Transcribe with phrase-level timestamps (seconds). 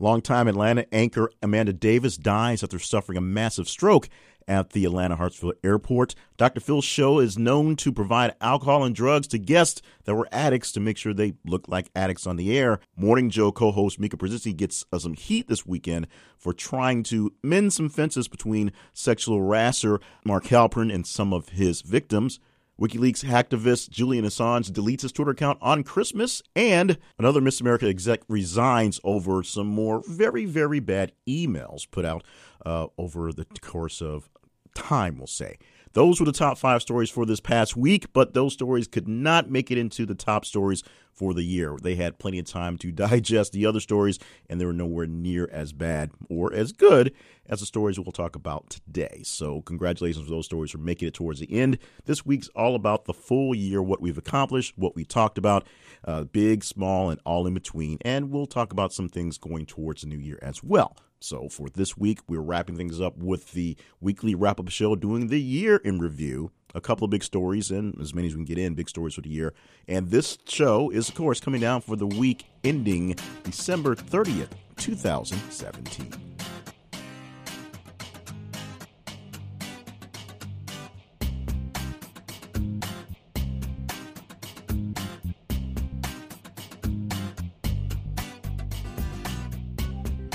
[0.00, 4.08] Longtime Atlanta anchor Amanda Davis dies after suffering a massive stroke
[4.48, 6.14] at the Atlanta Hartsfield Airport.
[6.38, 6.58] Dr.
[6.60, 10.80] Phil's show is known to provide alcohol and drugs to guests that were addicts to
[10.80, 12.80] make sure they look like addicts on the air.
[12.96, 16.08] Morning Joe co host Mika Brzezinski gets uh, some heat this weekend
[16.38, 21.82] for trying to mend some fences between sexual harasser Mark Halperin and some of his
[21.82, 22.40] victims.
[22.80, 28.22] WikiLeaks hacktivist Julian Assange deletes his Twitter account on Christmas, and another Miss America exec
[28.26, 32.24] resigns over some more very, very bad emails put out
[32.64, 34.30] uh, over the course of
[34.74, 35.58] time, we'll say.
[35.92, 39.50] Those were the top five stories for this past week, but those stories could not
[39.50, 41.76] make it into the top stories for the year.
[41.82, 45.48] They had plenty of time to digest the other stories, and they were nowhere near
[45.50, 47.12] as bad or as good
[47.46, 49.22] as the stories we'll talk about today.
[49.24, 51.76] So, congratulations for those stories for making it towards the end.
[52.04, 55.66] This week's all about the full year, what we've accomplished, what we talked about,
[56.04, 57.98] uh, big, small, and all in between.
[58.02, 60.96] And we'll talk about some things going towards the new year as well.
[61.22, 65.28] So, for this week, we're wrapping things up with the weekly wrap up show, doing
[65.28, 66.50] the year in review.
[66.74, 69.14] A couple of big stories, and as many as we can get in, big stories
[69.14, 69.52] for the year.
[69.86, 76.29] And this show is, of course, coming down for the week ending December 30th, 2017.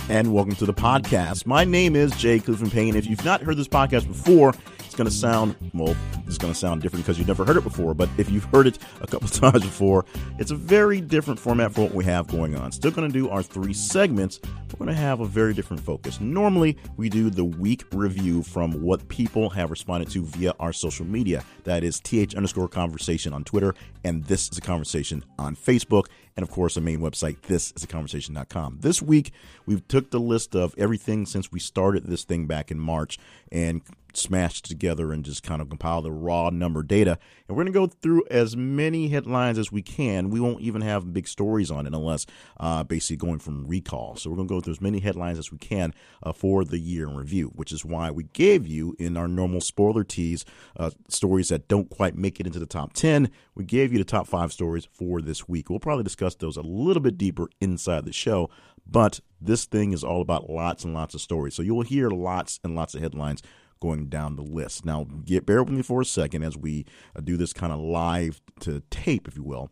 [0.09, 1.45] And welcome to the podcast.
[1.45, 2.95] My name is Jay Clifton Payne.
[2.95, 5.95] If you've not heard this podcast before, it's going to sound, well,
[6.27, 7.93] it's going to sound different because you've never heard it before.
[7.93, 10.05] But if you've heard it a couple times before,
[10.39, 12.71] it's a very different format for what we have going on.
[12.71, 14.39] Still going to do our three segments.
[14.43, 16.19] We're going to have a very different focus.
[16.19, 21.05] Normally, we do the week review from what people have responded to via our social
[21.05, 21.43] media.
[21.63, 26.43] That is th underscore conversation on Twitter, and this is a conversation on Facebook and
[26.43, 28.79] of course, the main website, this is a conversation.com.
[28.81, 29.31] This week,
[29.65, 33.17] we've took the list of everything since we started this thing back in March
[33.51, 33.81] and
[34.17, 37.17] smashed together and just kind of compile the raw number data.
[37.47, 40.29] And we're going to go through as many headlines as we can.
[40.29, 42.25] We won't even have big stories on it unless
[42.59, 44.16] uh, basically going from recall.
[44.16, 46.79] So we're going to go through as many headlines as we can uh, for the
[46.79, 50.45] year in review, which is why we gave you in our normal spoiler tease
[50.78, 53.29] uh, stories that don't quite make it into the top 10.
[53.56, 55.69] We gave you the top five stories for this week.
[55.69, 58.50] We'll probably discuss those a little bit deeper inside the show.
[58.88, 61.56] But this thing is all about lots and lots of stories.
[61.56, 63.41] So you will hear lots and lots of headlines
[63.80, 64.86] going down the list.
[64.86, 67.80] Now, get bear with me for a second as we uh, do this kind of
[67.80, 69.69] live to tape, if you will,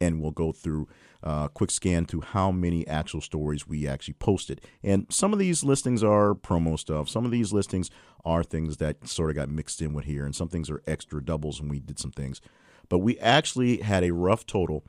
[0.00, 0.88] and we'll go through
[1.22, 4.60] a uh, quick scan to how many actual stories we actually posted.
[4.82, 7.08] And some of these listings are promo stuff.
[7.08, 7.90] Some of these listings
[8.24, 11.24] are things that sort of got mixed in with here, and some things are extra
[11.24, 12.40] doubles, and we did some things.
[12.88, 14.84] But we actually had a rough total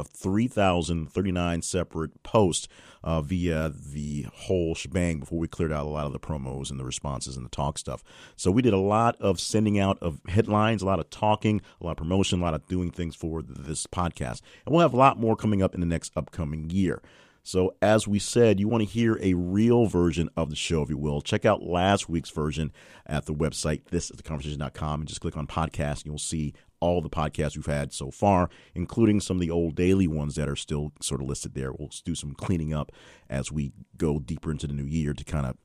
[0.00, 2.68] of 3,039 separate posts
[3.04, 6.78] uh, via the whole shebang before we cleared out a lot of the promos and
[6.78, 8.02] the responses and the talk stuff.
[8.36, 11.84] So we did a lot of sending out of headlines, a lot of talking, a
[11.84, 14.42] lot of promotion, a lot of doing things for this podcast.
[14.66, 17.02] And we'll have a lot more coming up in the next upcoming year.
[17.48, 20.90] So, as we said, you want to hear a real version of the show, if
[20.90, 21.22] you will.
[21.22, 22.72] Check out last week's version
[23.06, 27.00] at the website, this is theconversation.com, and just click on podcast, and you'll see all
[27.00, 30.56] the podcasts we've had so far, including some of the old daily ones that are
[30.56, 31.72] still sort of listed there.
[31.72, 32.92] We'll do some cleaning up
[33.28, 35.56] as we go deeper into the new year to kind of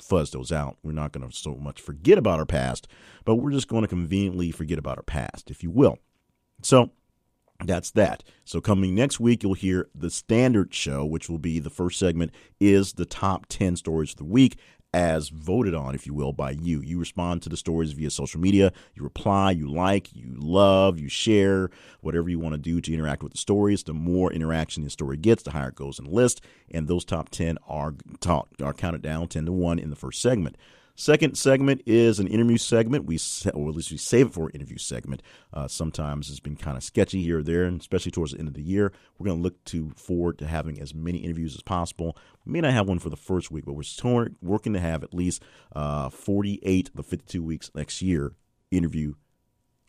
[0.00, 0.78] fuzz those out.
[0.82, 2.88] We're not going to so much forget about our past,
[3.24, 5.98] but we're just going to conveniently forget about our past, if you will.
[6.62, 6.90] So,
[7.64, 8.24] that's that.
[8.44, 12.32] So coming next week, you'll hear the standard show, which will be the first segment
[12.60, 14.56] is the top 10 stories of the week
[14.94, 16.80] as voted on, if you will, by you.
[16.80, 18.72] You respond to the stories via social media.
[18.94, 21.70] You reply, you like, you love, you share,
[22.00, 23.82] whatever you want to do to interact with the stories.
[23.82, 26.42] The more interaction the story gets, the higher it goes in the list.
[26.70, 30.20] And those top 10 are, taught, are counted down 10 to 1 in the first
[30.20, 30.56] segment.
[31.02, 33.06] Second segment is an interview segment.
[33.06, 33.18] We
[33.54, 35.20] or at least we save it for an interview segment.
[35.52, 38.46] Uh, sometimes it's been kind of sketchy here or there, and especially towards the end
[38.46, 41.62] of the year, we're going to look to forward to having as many interviews as
[41.64, 42.16] possible.
[42.46, 45.02] We may not have one for the first week, but we're still working to have
[45.02, 45.42] at least
[45.74, 48.34] uh, 48 of the 52 weeks next year
[48.70, 49.14] interview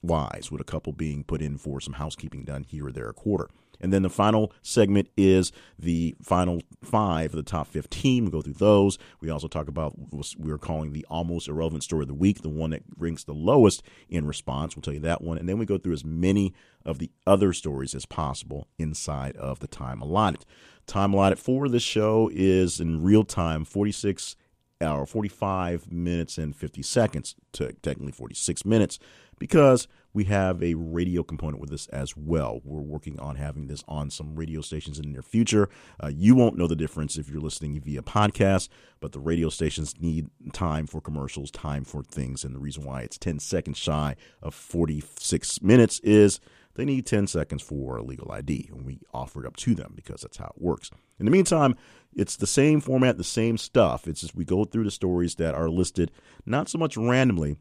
[0.01, 3.13] wise, with a couple being put in for some housekeeping done here or there a
[3.13, 3.49] quarter.
[3.79, 8.25] And then the final segment is the final five of the top 15.
[8.25, 8.97] We go through those.
[9.19, 12.41] We also talk about what we are calling the almost irrelevant story of the week,
[12.41, 14.75] the one that ranks the lowest in response.
[14.75, 15.37] We'll tell you that one.
[15.37, 16.53] And then we go through as many
[16.85, 20.45] of the other stories as possible inside of the time allotted.
[20.85, 24.35] Time allotted for this show is in real time 46
[24.81, 28.99] or 45 minutes and 50 seconds to technically 46 minutes
[29.39, 32.61] because we have a radio component with this as well.
[32.63, 35.69] We're working on having this on some radio stations in the near future.
[36.01, 38.69] Uh, you won't know the difference if you're listening via podcast,
[38.99, 42.43] but the radio stations need time for commercials, time for things.
[42.43, 46.39] And the reason why it's 10 seconds shy of 46 minutes is
[46.75, 49.93] they need 10 seconds for a legal ID, and we offer it up to them
[49.95, 50.89] because that's how it works.
[51.19, 51.75] In the meantime,
[52.15, 54.07] it's the same format, the same stuff.
[54.07, 56.11] It's just we go through the stories that are listed
[56.45, 57.57] not so much randomly,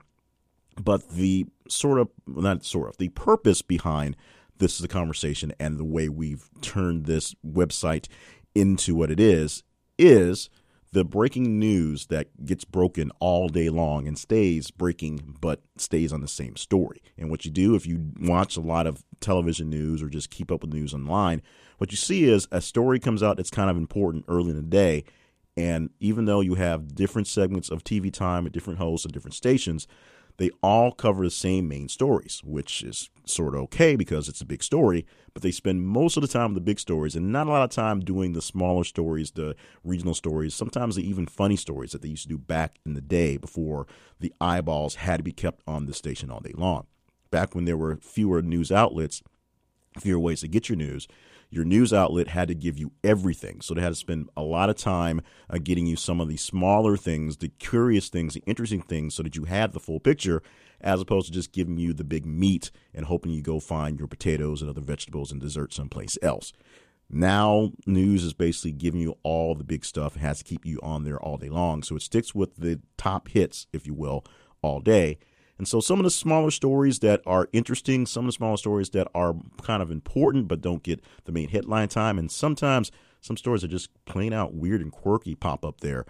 [0.81, 4.17] but the sort of, not sort of, the purpose behind
[4.59, 8.07] this is the conversation and the way we've turned this website
[8.55, 9.63] into what it is
[9.99, 10.49] is
[10.93, 16.21] the breaking news that gets broken all day long and stays breaking but stays on
[16.21, 17.03] the same story.
[17.17, 20.53] And what you do if you watch a lot of television news or just keep
[20.53, 21.41] up with news online,
[21.79, 24.63] what you see is a story comes out that's kind of important early in the
[24.63, 25.05] day.
[25.57, 29.35] And even though you have different segments of TV time at different hosts and different
[29.35, 29.87] stations,
[30.37, 34.46] they all cover the same main stories, which is sort of okay because it's a
[34.46, 37.46] big story, but they spend most of the time on the big stories and not
[37.46, 41.56] a lot of time doing the smaller stories, the regional stories, sometimes the even funny
[41.56, 43.87] stories that they used to do back in the day before
[44.20, 46.87] the eyeballs had to be kept on the station all day long.
[47.31, 49.23] Back when there were fewer news outlets,
[49.99, 51.06] fewer ways to get your news,
[51.53, 53.61] your news outlet had to give you everything.
[53.61, 55.21] So they had to spend a lot of time
[55.51, 59.23] uh, getting you some of the smaller things, the curious things, the interesting things, so
[59.23, 60.43] that you had the full picture,
[60.81, 64.09] as opposed to just giving you the big meat and hoping you go find your
[64.09, 66.55] potatoes and other vegetables and dessert someplace else.
[67.11, 70.17] Now, news is basically giving you all the big stuff.
[70.17, 71.83] It has to keep you on there all day long.
[71.83, 74.25] So it sticks with the top hits, if you will,
[74.63, 75.19] all day.
[75.59, 78.91] And so some of the smaller stories that are interesting, some of the smaller stories
[78.91, 82.91] that are kind of important but don't get the main headline time, and sometimes
[83.21, 86.05] some stories are just plain out weird and quirky pop up there.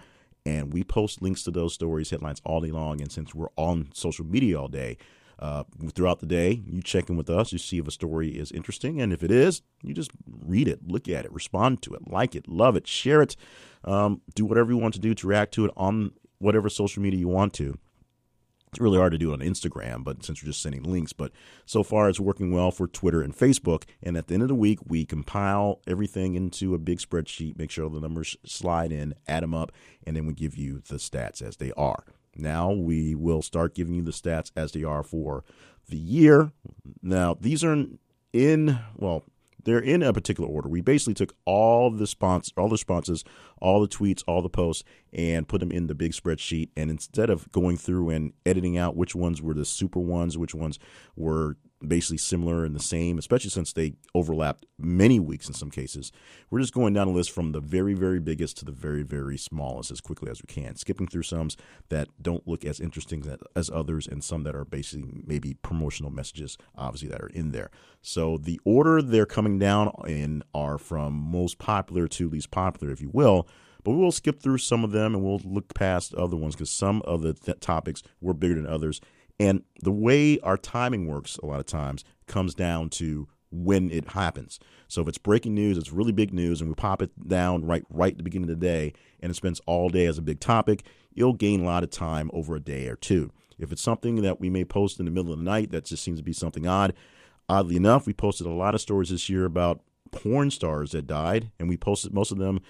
[0.45, 3.01] And we post links to those stories, headlines all day long.
[3.01, 4.97] And since we're on social media all day,
[5.39, 8.53] uh, throughout the day, you check in with us, you see if a story is
[8.53, 9.01] interesting.
[9.01, 12.37] And if it is, you just read it, look at it, respond to it, like
[12.37, 13.35] it, love it, share it,
[13.85, 17.19] um, do whatever you want to do to react to it on whatever social media
[17.19, 17.77] you want to.
[18.73, 21.31] It's really hard to do it on Instagram, but since we're just sending links, but
[21.67, 23.85] so far it's working well for Twitter and Facebook.
[24.03, 27.71] And at the end of the week, we compile everything into a big spreadsheet, make
[27.71, 29.73] sure the numbers slide in, add them up,
[30.07, 32.05] and then we give you the stats as they are.
[32.35, 35.45] Now we will start giving you the stats as they are for
[35.91, 36.53] the year.
[37.03, 37.85] Now these are
[38.33, 39.23] in well,
[39.65, 40.69] they're in a particular order.
[40.69, 43.25] We basically took all the sponsors, all the responses,
[43.61, 46.71] all the tweets, all the posts, and put them in the big spreadsheet.
[46.77, 50.55] And instead of going through and editing out which ones were the super ones, which
[50.55, 50.79] ones
[51.17, 51.57] were
[51.87, 56.13] basically similar and the same, especially since they overlapped many weeks in some cases.
[56.51, 59.37] We're just going down a list from the very, very biggest to the very, very
[59.37, 61.49] smallest as quickly as we can, skipping through some
[61.89, 63.25] that don't look as interesting
[63.57, 67.71] as others and some that are basically maybe promotional messages, obviously, that are in there.
[68.01, 73.01] So the order they're coming down in are from most popular to least popular, if
[73.01, 73.49] you will.
[73.85, 77.03] But we'll skip through some of them and we'll look past other ones because some
[77.03, 79.01] of the th- topics were bigger than others
[79.43, 84.11] and the way our timing works a lot of times comes down to when it
[84.11, 84.61] happens.
[84.87, 87.83] So if it's breaking news, it's really big news, and we pop it down right
[87.91, 90.39] right at the beginning of the day, and it spends all day as a big
[90.39, 93.33] topic, you'll gain a lot of time over a day or two.
[93.59, 96.05] If it's something that we may post in the middle of the night that just
[96.05, 96.95] seems to be something odd,
[97.49, 99.81] oddly enough, we posted a lot of stories this year about
[100.13, 102.61] porn stars that died, and we posted most of them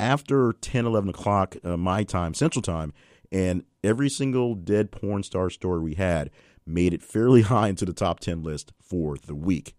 [0.00, 2.94] after 10, 11 o'clock uh, my time, Central Time,
[3.30, 6.30] and every single dead porn star story we had
[6.66, 9.74] made it fairly high into the top 10 list for the week.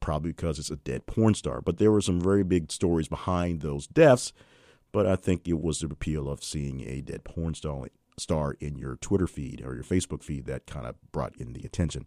[0.00, 1.60] Probably because it's a dead porn star.
[1.60, 4.32] But there were some very big stories behind those deaths.
[4.90, 8.96] But I think it was the appeal of seeing a dead porn star, in your
[8.96, 12.06] Twitter feed or your Facebook feed that kind of brought in the attention.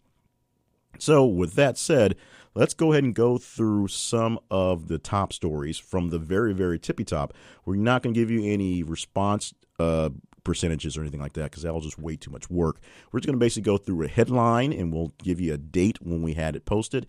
[0.98, 2.16] So, with that said,
[2.54, 6.78] let's go ahead and go through some of the top stories from the very, very
[6.78, 7.34] tippy top.
[7.64, 10.10] We're not going to give you any response uh,
[10.46, 12.78] percentages or anything like that because that'll just way too much work.
[13.10, 15.98] We're just going to basically go through a headline and we'll give you a date
[16.00, 17.06] when we had it posted,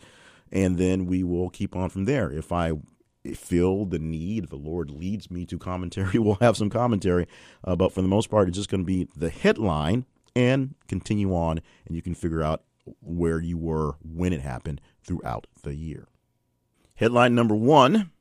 [0.52, 2.32] and then we will keep on from there.
[2.32, 2.74] If I
[3.36, 7.28] feel the need, the Lord leads me to commentary, we'll have some commentary.
[7.64, 11.34] Uh, but for the most part, it's just going to be the headline and continue
[11.34, 12.64] on, and you can figure out
[13.02, 16.08] where you were when it happened throughout the year.
[16.96, 18.12] Headline number one,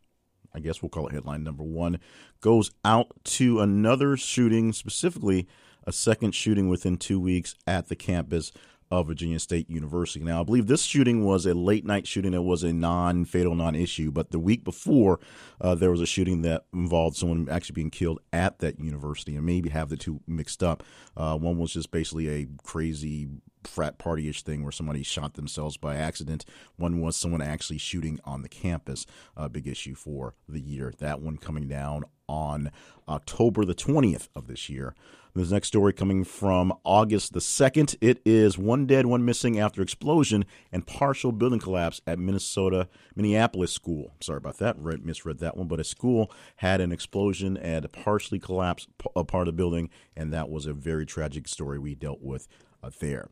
[0.55, 2.01] I guess we'll call it headline number one,
[2.41, 5.47] goes out to another shooting, specifically
[5.87, 8.53] a second shooting within two weeks at the campus
[8.91, 10.25] of Virginia State University.
[10.25, 12.35] Now, I believe this shooting was a late night shooting.
[12.35, 14.13] It was a non fatal, non issue.
[14.13, 15.19] But the week before,
[15.61, 19.45] uh, there was a shooting that involved someone actually being killed at that university, and
[19.45, 20.85] maybe have the two mixed up.
[21.17, 23.29] Uh, one was just basically a crazy
[23.67, 26.45] frat party ish thing where somebody shot themselves by accident.
[26.77, 29.07] One was someone actually shooting on the campus.
[29.37, 30.93] A big issue for the year.
[30.99, 32.71] That one coming down on
[33.09, 34.95] October the 20th of this year.
[35.37, 37.95] This next story coming from August the 2nd.
[38.01, 43.71] It is one dead, one missing after explosion and partial building collapse at Minnesota, Minneapolis
[43.71, 44.15] school.
[44.23, 44.79] Sorry about that.
[44.79, 45.69] Read, misread that one.
[45.69, 49.91] But a school had an explosion and partially collapsed a part of the building.
[50.17, 52.49] And that was a very tragic story we dealt with
[52.83, 53.29] uh, there.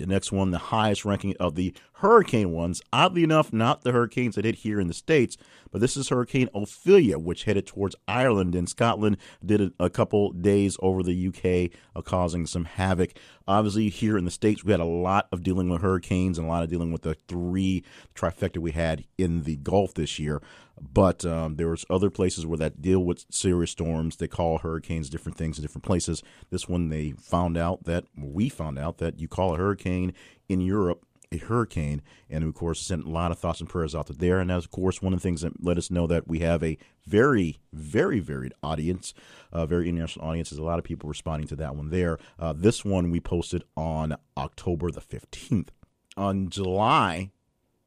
[0.00, 2.80] The next one, the highest ranking of the hurricane ones.
[2.90, 5.36] Oddly enough, not the hurricanes that hit here in the States,
[5.70, 10.78] but this is Hurricane Ophelia, which headed towards Ireland and Scotland, did a, couple days
[10.80, 13.12] over the UK, uh, causing some havoc.
[13.46, 16.50] Obviously, here in the States, we had a lot of dealing with hurricanes and a
[16.50, 20.40] lot of dealing with the three trifecta we had in the Gulf this year.
[20.80, 24.16] But um, there was other places where that deal with serious storms.
[24.16, 26.22] They call hurricanes different things in different places.
[26.50, 30.14] This one, they found out that we found out that you call a hurricane
[30.48, 34.08] in Europe a hurricane, and of course sent a lot of thoughts and prayers out
[34.08, 34.40] to there.
[34.40, 36.62] And that's of course one of the things that let us know that we have
[36.62, 39.14] a very, very varied audience,
[39.52, 40.50] a very international audience.
[40.50, 42.18] There's a lot of people responding to that one there.
[42.38, 45.68] Uh, this one we posted on October the 15th.
[46.16, 47.30] On July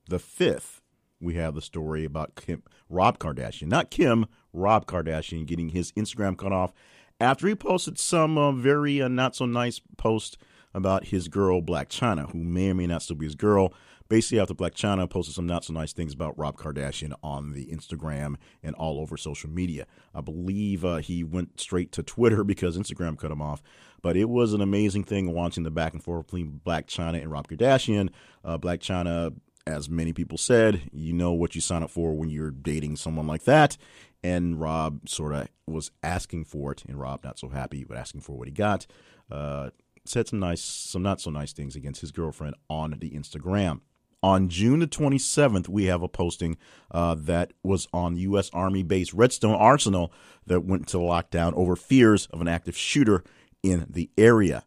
[0.08, 0.80] the 5th,
[1.24, 6.38] we have the story about Kim, Rob Kardashian, not Kim, Rob Kardashian getting his Instagram
[6.38, 6.74] cut off
[7.20, 10.38] after he posted some uh, very uh, not so nice post
[10.74, 13.74] about his girl Blac Chyna, who may or may not still be his girl.
[14.10, 17.65] Basically, after Blac Chyna posted some not so nice things about Rob Kardashian on the
[17.68, 19.86] Instagram and all over social media.
[20.13, 23.63] I believe uh, he went straight to Twitter because Instagram cut him off.
[24.01, 27.32] But it was an amazing thing watching the back and forth between Blac Chyna and
[27.32, 28.10] Rob Kardashian.
[28.44, 29.34] Uh, Blac Chyna,
[29.65, 33.27] as many people said, you know what you sign up for when you're dating someone
[33.27, 33.77] like that.
[34.24, 38.22] And Rob sort of was asking for it, and Rob not so happy, but asking
[38.22, 38.88] for what he got.
[39.29, 39.72] Uh,
[40.05, 43.82] said some nice, some not so nice things against his girlfriend on the Instagram.
[44.22, 46.58] On June the 27th, we have a posting
[46.91, 48.50] uh, that was on U.S.
[48.53, 50.13] Army base Redstone Arsenal
[50.48, 53.24] that went to lockdown over fears of an active shooter
[53.62, 54.63] in the area.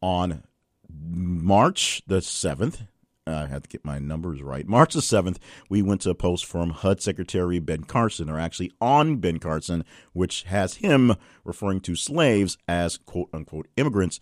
[0.00, 0.44] On
[0.88, 2.86] March the 7th,
[3.26, 4.66] I have to get my numbers right.
[4.66, 5.36] March the 7th,
[5.68, 9.84] we went to a post from HUD Secretary Ben Carson, or actually on Ben Carson,
[10.12, 14.20] which has him referring to slaves as quote unquote immigrants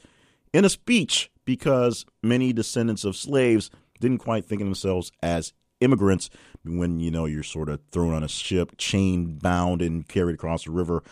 [0.53, 6.31] in a speech because many descendants of slaves didn't quite think of themselves as immigrants
[6.65, 10.65] when you know you're sort of thrown on a ship, chained, bound, and carried across
[10.65, 11.03] the river,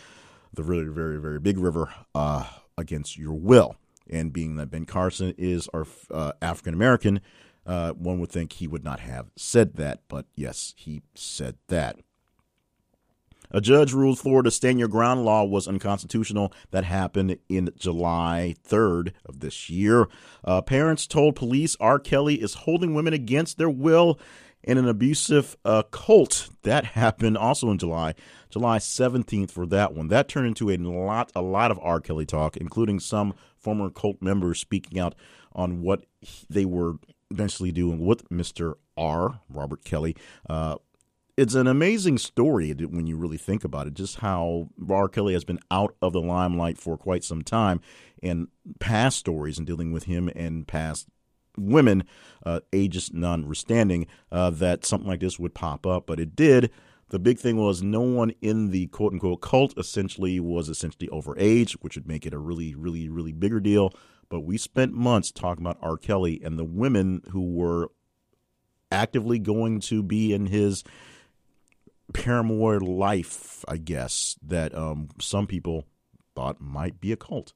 [0.53, 2.45] the really very very big river, uh,
[2.77, 3.75] against your will.
[4.09, 7.19] And being that Ben Carson is our uh, African American,
[7.67, 11.97] uh, one would think he would not have said that, but yes, he said that.
[13.51, 16.53] A judge ruled Florida's stand your ground law was unconstitutional.
[16.71, 20.07] That happened in July 3rd of this year.
[20.43, 21.99] Uh, parents told police R.
[21.99, 24.19] Kelly is holding women against their will
[24.63, 26.49] in an abusive uh, cult.
[26.63, 28.15] That happened also in July,
[28.49, 30.09] July 17th for that one.
[30.09, 32.01] That turned into a lot, a lot of R.
[32.01, 35.15] Kelly talk, including some former cult members speaking out
[35.53, 36.05] on what
[36.49, 36.95] they were
[37.31, 38.75] eventually doing with Mr.
[38.95, 39.41] R.
[39.49, 40.15] Robert Kelly.
[40.49, 40.77] Uh,
[41.37, 43.93] it's an amazing story when you really think about it.
[43.93, 45.07] Just how R.
[45.07, 47.79] Kelly has been out of the limelight for quite some time,
[48.23, 48.47] and
[48.79, 51.07] past stories and dealing with him and past
[51.55, 52.03] women,
[52.43, 56.07] uh, ages notwithstanding, uh, that something like this would pop up.
[56.07, 56.71] But it did.
[57.09, 61.37] The big thing was no one in the quote unquote cult essentially was essentially over
[61.37, 63.93] age, which would make it a really, really, really bigger deal.
[64.29, 65.97] But we spent months talking about R.
[65.97, 67.91] Kelly and the women who were
[68.91, 70.83] actively going to be in his
[72.13, 75.85] paramour life, I guess, that um, some people
[76.35, 77.53] thought might be a cult.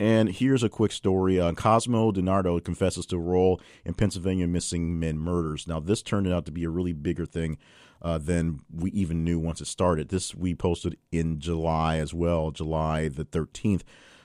[0.00, 1.40] And here's a quick story.
[1.40, 5.68] Uh, Cosmo DiNardo confesses to a role in Pennsylvania missing men murders.
[5.68, 7.58] Now, this turned out to be a really bigger thing
[8.02, 10.08] uh, than we even knew once it started.
[10.08, 13.82] This we posted in July as well, July the 13th.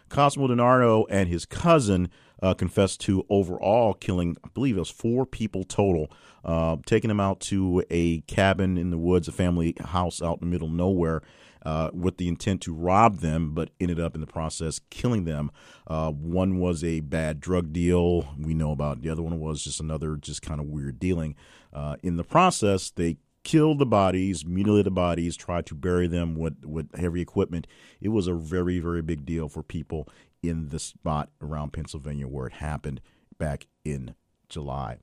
[0.09, 2.09] Cosmo DiNardo and his cousin
[2.41, 6.11] uh, confessed to overall killing, I believe it was four people total,
[6.43, 10.47] uh, taking them out to a cabin in the woods, a family house out in
[10.47, 11.21] the middle of nowhere.
[11.61, 15.51] Uh, with the intent to rob them, but ended up in the process killing them.
[15.87, 19.01] Uh, one was a bad drug deal we know about.
[19.01, 21.35] The other one was just another just kind of weird dealing.
[21.73, 23.17] Uh, in the process, they
[23.49, 27.65] killed the bodies, mutilated the bodies, tried to bury them with, with heavy equipment.
[27.99, 30.07] It was a very, very big deal for people
[30.43, 33.01] in the spot around Pennsylvania where it happened
[33.39, 34.13] back in
[34.49, 34.99] July.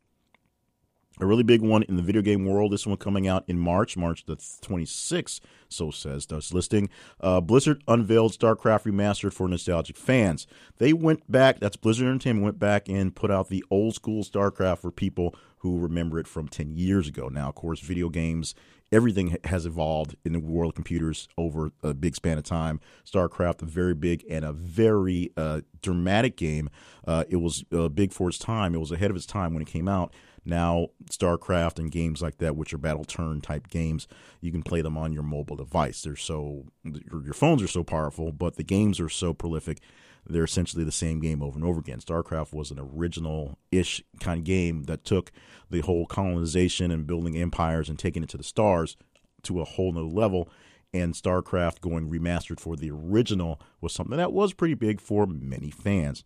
[1.18, 2.72] A really big one in the video game world.
[2.72, 6.88] This one coming out in March, March the 26th, so says this listing.
[7.20, 10.46] Uh, Blizzard unveiled StarCraft Remastered for nostalgic fans.
[10.78, 14.78] They went back, that's Blizzard Entertainment, went back and put out the old school StarCraft
[14.78, 15.34] for people
[15.66, 17.28] who remember it from 10 years ago.
[17.28, 18.54] Now, of course, video games,
[18.92, 22.80] everything has evolved in the world of computers over a big span of time.
[23.04, 26.70] StarCraft, a very big and a very uh, dramatic game.
[27.06, 29.62] Uh, it was uh, big for its time, it was ahead of its time when
[29.62, 30.14] it came out.
[30.44, 34.06] Now, StarCraft and games like that, which are battle turn type games,
[34.40, 36.02] you can play them on your mobile device.
[36.02, 39.80] They're so your, your phones are so powerful, but the games are so prolific.
[40.28, 42.00] They're essentially the same game over and over again.
[42.00, 45.30] StarCraft was an original ish kind of game that took
[45.70, 48.96] the whole colonization and building empires and taking it to the stars
[49.42, 50.48] to a whole new level
[50.92, 55.70] and StarCraft going remastered for the original was something that was pretty big for many
[55.70, 56.24] fans.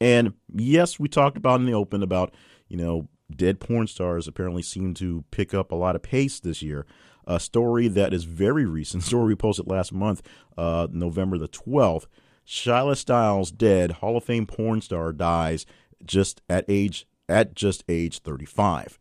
[0.00, 2.34] And yes, we talked about in the open about
[2.72, 6.62] you know, dead porn stars apparently seem to pick up a lot of pace this
[6.62, 6.86] year.
[7.26, 10.22] A story that is very recent, story we posted last month,
[10.56, 12.06] uh, November the 12th.
[12.46, 15.66] Shyla Styles dead, Hall of Fame porn star dies
[16.04, 18.98] just at age at just age 35.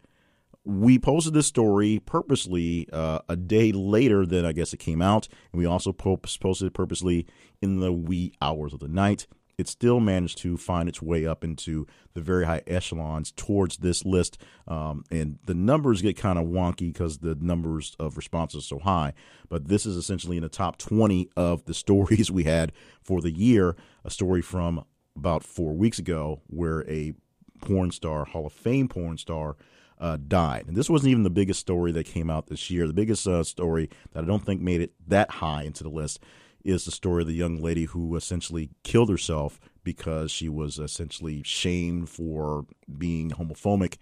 [0.63, 5.27] We posted this story purposely uh, a day later than I guess it came out,
[5.51, 7.25] and we also posted it purposely
[7.61, 9.25] in the wee hours of the night
[9.57, 14.05] it still managed to find its way up into the very high echelons towards this
[14.05, 14.41] list.
[14.67, 18.79] Um, and the numbers get kind of wonky because the numbers of responses are so
[18.79, 19.13] high.
[19.49, 23.31] But this is essentially in the top 20 of the stories we had for the
[23.31, 23.75] year.
[24.03, 24.83] A story from
[25.15, 27.13] about four weeks ago where a
[27.61, 29.55] porn star, Hall of Fame porn star,
[29.99, 30.65] uh, died.
[30.67, 32.87] And this wasn't even the biggest story that came out this year.
[32.87, 36.19] The biggest uh, story that I don't think made it that high into the list
[36.63, 41.41] is the story of the young lady who essentially killed herself because she was essentially
[41.43, 42.65] shamed for
[42.97, 43.97] being homophobic,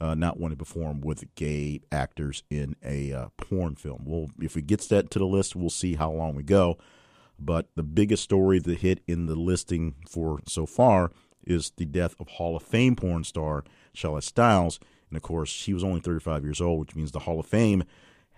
[0.00, 4.02] uh, not wanting to perform with gay actors in a uh, porn film.
[4.04, 6.78] Well, if we get that to the list, we'll see how long we go.
[7.38, 11.10] But the biggest story that hit in the listing for so far
[11.44, 13.64] is the death of Hall of Fame porn star
[13.94, 14.78] Shyla Styles.
[15.08, 17.84] And of course, she was only 35 years old, which means the Hall of Fame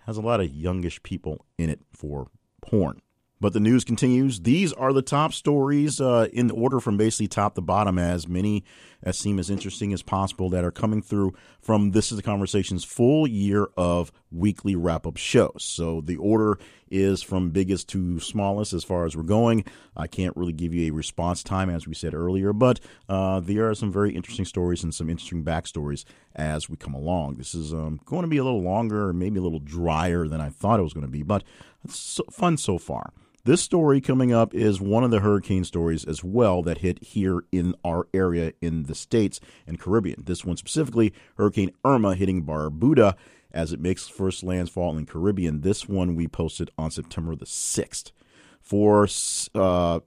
[0.07, 2.29] has a lot of youngish people in it for
[2.61, 3.01] porn.
[3.43, 4.39] But the news continues.
[4.39, 8.63] These are the top stories uh, in order from basically top to bottom, as many
[9.03, 12.85] as seem as interesting as possible that are coming through from This is the Conversation's
[12.85, 15.65] full year of weekly wrap up shows.
[15.65, 16.57] So the order
[16.89, 19.65] is from biggest to smallest as far as we're going.
[19.97, 23.69] I can't really give you a response time, as we said earlier, but uh, there
[23.69, 26.05] are some very interesting stories and some interesting backstories
[26.37, 27.39] as we come along.
[27.39, 30.49] This is um, going to be a little longer, maybe a little drier than I
[30.49, 31.43] thought it was going to be, but
[31.85, 33.13] it's so fun so far.
[33.45, 37.43] This story coming up is one of the hurricane stories as well that hit here
[37.51, 40.23] in our area in the States and Caribbean.
[40.27, 43.17] This one specifically, Hurricane Irma hitting Barbuda
[43.51, 45.63] as it makes first landfall in Caribbean.
[45.63, 48.13] This one we posted on September the 6th.
[48.63, 49.07] For
[49.55, 50.01] uh,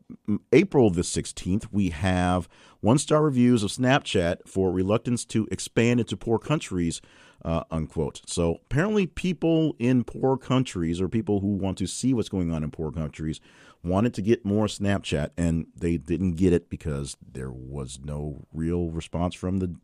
[0.52, 6.18] April the 16th, we have one star reviews of Snapchat for reluctance to expand into
[6.18, 7.02] poor countries
[7.46, 8.22] uh, unquote.
[8.26, 12.64] So apparently, people in poor countries or people who want to see what's going on
[12.64, 13.40] in poor countries
[13.84, 18.90] wanted to get more Snapchat, and they didn't get it because there was no real
[18.90, 19.76] response from the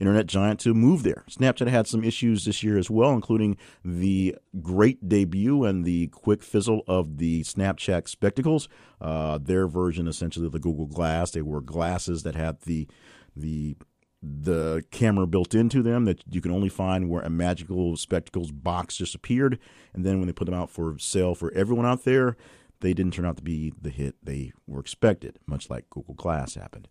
[0.00, 1.24] internet giant to move there.
[1.30, 6.42] Snapchat had some issues this year as well, including the great debut and the quick
[6.42, 8.68] fizzle of the Snapchat spectacles.
[9.00, 11.30] Uh, their version, essentially, of the Google Glass.
[11.30, 12.88] They were glasses that had the
[13.36, 13.76] the
[14.22, 18.96] the camera built into them that you can only find where a magical spectacles box
[18.98, 19.58] just appeared
[19.94, 22.36] and then when they put them out for sale for everyone out there
[22.80, 26.54] they didn't turn out to be the hit they were expected much like google glass
[26.54, 26.86] happened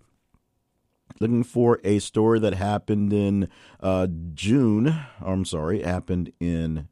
[1.20, 3.48] looking for a story that happened in
[3.82, 6.88] uh, june i'm sorry happened in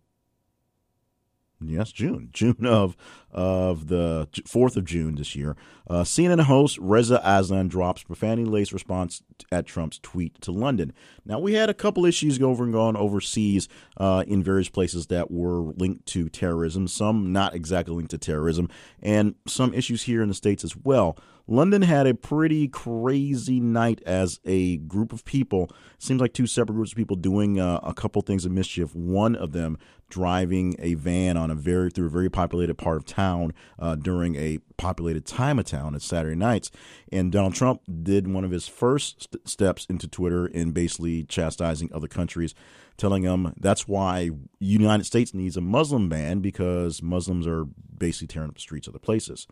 [1.59, 2.95] Yes, June, June of
[3.31, 5.55] of the fourth of June this year.
[5.89, 10.93] Uh, CNN host Reza Aslan drops profanity-laced response at Trump's tweet to London.
[11.25, 15.31] Now we had a couple issues over and gone overseas uh, in various places that
[15.31, 18.69] were linked to terrorism, some not exactly linked to terrorism,
[19.01, 21.17] and some issues here in the states as well.
[21.47, 25.69] London had a pretty crazy night as a group of people.
[25.97, 28.93] Seems like two separate groups of people doing uh, a couple things of mischief.
[28.93, 29.77] One of them
[30.09, 34.35] driving a van on a very through a very populated part of town uh, during
[34.35, 36.71] a populated time of town at Saturday nights.
[37.11, 41.89] And Donald Trump did one of his first st- steps into Twitter in basically chastising
[41.93, 42.53] other countries
[42.97, 48.49] telling them that's why United States needs a Muslim ban because Muslims are basically tearing
[48.49, 49.47] up the streets of other places.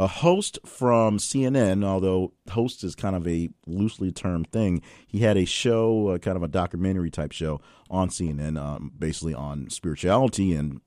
[0.00, 5.36] A host from CNN, although host is kind of a loosely termed thing, he had
[5.36, 10.54] a show, uh, kind of a documentary type show on CNN, um, basically on spirituality
[10.54, 10.80] and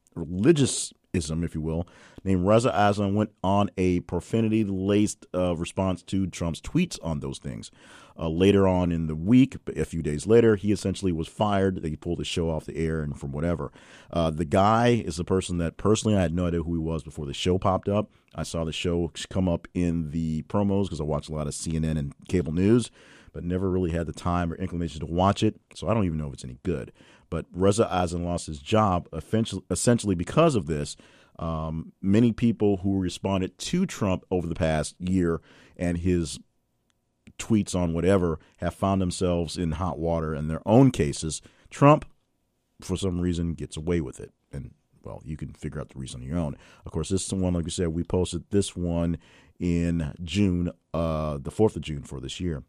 [1.13, 1.87] religiousism, if you will,
[2.23, 7.39] named Reza Aslan went on a profanity laced uh, response to Trump's tweets on those
[7.39, 7.71] things.
[8.19, 11.81] Uh, later on in the week, a few days later, he essentially was fired.
[11.81, 13.71] They pulled the show off the air and from whatever.
[14.11, 17.03] Uh, the guy is the person that personally I had no idea who he was
[17.03, 18.11] before the show popped up.
[18.35, 21.53] I saw the show come up in the promos because I watch a lot of
[21.53, 22.91] CNN and cable news,
[23.33, 25.55] but never really had the time or inclination to watch it.
[25.73, 26.91] So I don't even know if it's any good.
[27.31, 30.95] But Reza Aslan lost his job essentially because of this.
[31.39, 35.41] Um, many people who responded to Trump over the past year
[35.77, 36.39] and his
[37.39, 41.41] tweets on whatever have found themselves in hot water in their own cases.
[41.71, 42.05] Trump,
[42.81, 44.31] for some reason, gets away with it.
[44.51, 46.57] And, well, you can figure out the reason on your own.
[46.85, 49.17] Of course, this is the one, like I said, we posted this one
[49.57, 52.63] in June, uh, the 4th of June for this year.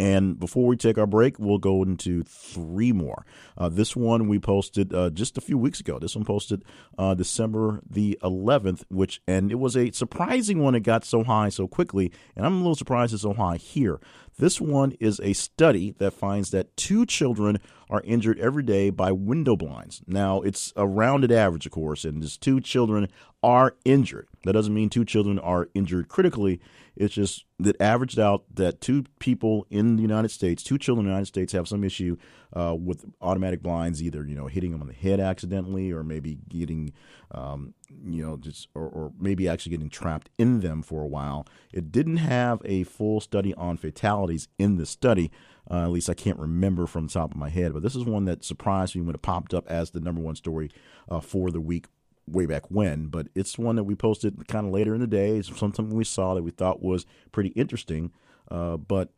[0.00, 3.26] And before we take our break, we'll go into three more.
[3.58, 5.98] Uh, this one we posted uh, just a few weeks ago.
[5.98, 6.64] This one posted
[6.96, 10.74] uh, December the 11th, which and it was a surprising one.
[10.74, 14.00] It got so high so quickly, and I'm a little surprised it's so high here.
[14.38, 17.58] This one is a study that finds that two children
[17.90, 20.00] are injured every day by window blinds.
[20.06, 23.08] Now, it's a rounded average, of course, and just two children
[23.42, 24.28] are injured.
[24.44, 26.60] That doesn't mean two children are injured critically.
[26.96, 31.08] It's just that averaged out that two people in the United States, two children in
[31.08, 32.16] the United States, have some issue
[32.54, 36.38] uh, with automatic blinds, either you know hitting them on the head accidentally, or maybe
[36.48, 36.92] getting,
[37.32, 37.74] um,
[38.04, 41.46] you know, just or, or, maybe actually getting trapped in them for a while.
[41.72, 45.30] It didn't have a full study on fatalities in the study.
[45.70, 48.04] Uh, at least I can't remember from the top of my head, but this is
[48.04, 50.70] one that surprised me when it popped up as the number one story
[51.08, 51.86] uh, for the week
[52.26, 55.36] way back when, but it's one that we posted kind of later in the day.
[55.36, 58.12] It's something we saw that we thought was pretty interesting,
[58.50, 59.10] uh, but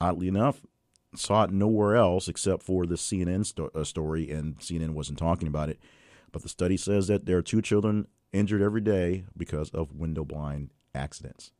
[0.00, 0.60] oddly enough,
[1.14, 5.48] saw it nowhere else except for the CNN sto- uh, story, and CNN wasn't talking
[5.48, 5.78] about it.
[6.32, 10.24] But the study says that there are two children injured every day because of window
[10.24, 11.52] blind accidents.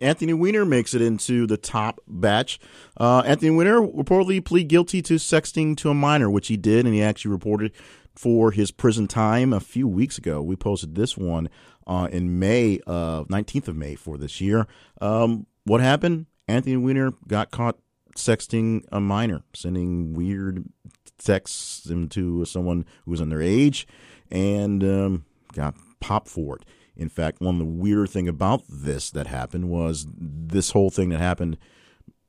[0.00, 2.58] Anthony Weiner makes it into the top batch.
[2.96, 6.94] Uh, Anthony Weiner reportedly plead guilty to sexting to a minor, which he did, and
[6.94, 7.72] he actually reported
[8.14, 10.40] for his prison time a few weeks ago.
[10.42, 11.48] We posted this one
[11.86, 14.66] uh, in May, uh, 19th of May for this year.
[15.00, 16.26] Um, what happened?
[16.46, 17.78] Anthony Weiner got caught
[18.16, 20.64] sexting a minor, sending weird
[21.18, 23.86] texts to someone who was underage,
[24.30, 26.64] and um, got popped for it.
[26.96, 31.08] In fact, one of the weird thing about this that happened was this whole thing
[31.10, 31.58] that happened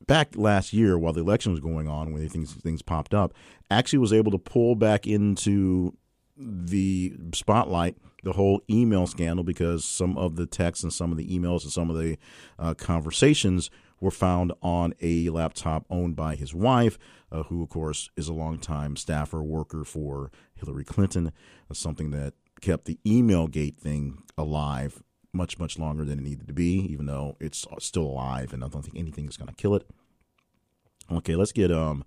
[0.07, 3.33] back last year while the election was going on, when things things popped up,
[3.69, 5.95] actually was able to pull back into
[6.37, 11.27] the spotlight the whole email scandal because some of the texts and some of the
[11.27, 12.17] emails and some of the
[12.57, 13.69] uh, conversations
[14.01, 16.97] were found on a laptop owned by his wife,
[17.31, 21.31] uh, who, of course, is a longtime staffer worker for Hillary Clinton,
[21.71, 26.53] something that kept the email gate thing alive much, much longer than it needed to
[26.53, 29.75] be, even though it's still alive and I don't think anything is going to kill
[29.75, 29.87] it.
[31.11, 32.03] Okay, let's get um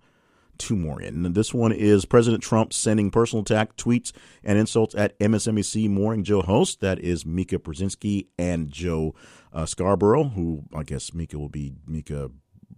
[0.59, 1.25] two more in.
[1.25, 6.25] And this one is President Trump sending personal attack tweets and insults at MSNBC Morning
[6.25, 6.81] Joe host.
[6.81, 9.15] That is Mika Brzezinski and Joe
[9.53, 12.31] uh, Scarborough, who I guess Mika will be Mika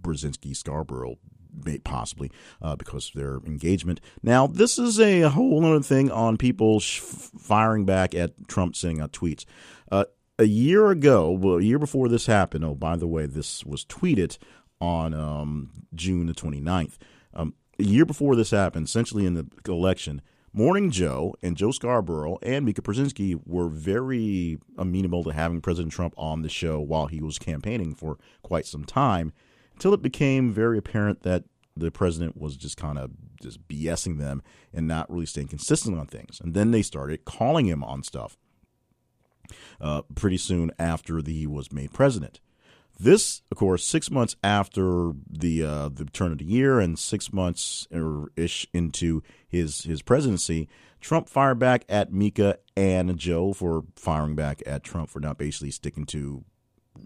[0.02, 1.16] Brzezinski Scarborough
[1.84, 2.30] possibly
[2.62, 4.00] uh, because of their engagement.
[4.22, 9.00] Now, this is a whole other thing on people sh- firing back at Trump sending
[9.00, 9.44] out tweets.
[9.90, 10.04] Uh,
[10.38, 13.84] a year ago, well, a year before this happened, oh, by the way, this was
[13.84, 14.38] tweeted
[14.80, 16.96] on um, June the 29th.
[17.34, 22.38] Um, a year before this happened, essentially in the election, Morning Joe and Joe Scarborough
[22.42, 27.20] and Mika Brzezinski were very amenable to having President Trump on the show while he
[27.20, 29.32] was campaigning for quite some time
[29.80, 31.42] until it became very apparent that
[31.74, 34.42] the president was just kind of just BSing them
[34.74, 36.38] and not really staying consistent on things.
[36.38, 38.36] And then they started calling him on stuff
[39.80, 42.40] uh, pretty soon after the, he was made president.
[42.98, 47.32] This, of course, six months after the uh, the turn of the year and six
[47.32, 47.88] months
[48.36, 50.68] ish into his his presidency,
[51.00, 55.70] Trump fired back at Mika and Joe for firing back at Trump for not basically
[55.70, 56.44] sticking to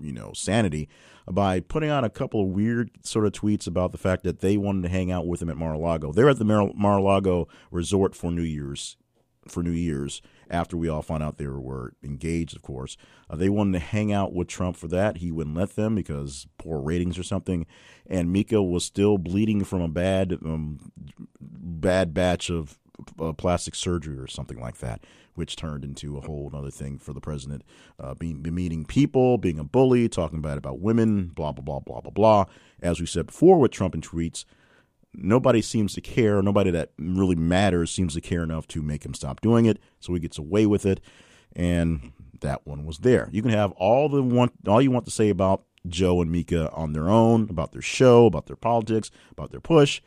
[0.01, 0.89] you know sanity
[1.31, 4.57] by putting out a couple of weird sort of tweets about the fact that they
[4.57, 6.13] wanted to hang out with him at Mar-a-Lago.
[6.13, 8.97] They're at the Mar- Mar-a-Lago resort for New Year's
[9.49, 12.97] for New Year's after we all found out they were engaged, of course.
[13.29, 15.19] Uh, they wanted to hang out with Trump for that.
[15.19, 17.67] He wouldn't let them because poor ratings or something.
[18.07, 20.93] And Mika was still bleeding from a bad, um,
[21.41, 22.79] bad batch of
[23.21, 25.05] uh, plastic surgery or something like that,
[25.35, 27.63] which turned into a whole other thing for the president.
[27.99, 32.01] Uh, being meeting people, being a bully, talking bad about women, blah blah blah blah
[32.01, 32.45] blah blah.
[32.83, 34.45] As we said before with Trump and tweets,
[35.13, 36.43] nobody seems to care.
[36.43, 39.79] Nobody that really matters seems to care enough to make him stop doing it.
[40.01, 41.01] So he gets away with it,
[41.55, 43.29] and that one was there.
[43.33, 46.71] You can have all the want, all you want to say about Joe and Mika
[46.73, 50.01] on their own, about their show, about their politics, about their push.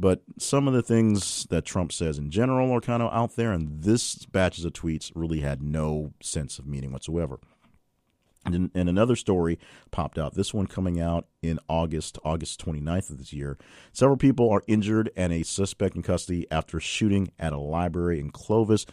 [0.00, 3.52] But some of the things that Trump says in general are kind of out there,
[3.52, 7.38] and this batches of tweets really had no sense of meaning whatsoever.
[8.46, 9.58] And, and, another story
[9.90, 13.58] popped out, this one coming out in August, August 29th of this year.
[13.92, 18.30] Several people are injured and a suspect in custody after shooting at a library in
[18.30, 18.86] Clovis,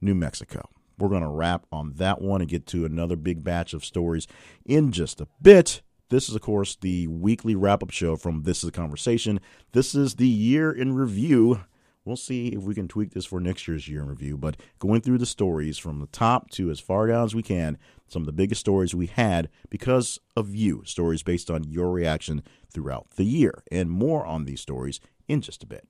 [0.00, 0.70] New Mexico.
[0.96, 4.28] We're going to wrap on that one and get to another big batch of stories
[4.64, 5.82] in just a bit.
[6.12, 9.40] This is, of course, the weekly wrap up show from This is a Conversation.
[9.72, 11.60] This is the year in review.
[12.04, 14.36] We'll see if we can tweak this for next year's year in review.
[14.36, 17.78] But going through the stories from the top to as far down as we can,
[18.08, 22.42] some of the biggest stories we had because of you, stories based on your reaction
[22.70, 23.62] throughout the year.
[23.72, 25.88] And more on these stories in just a bit.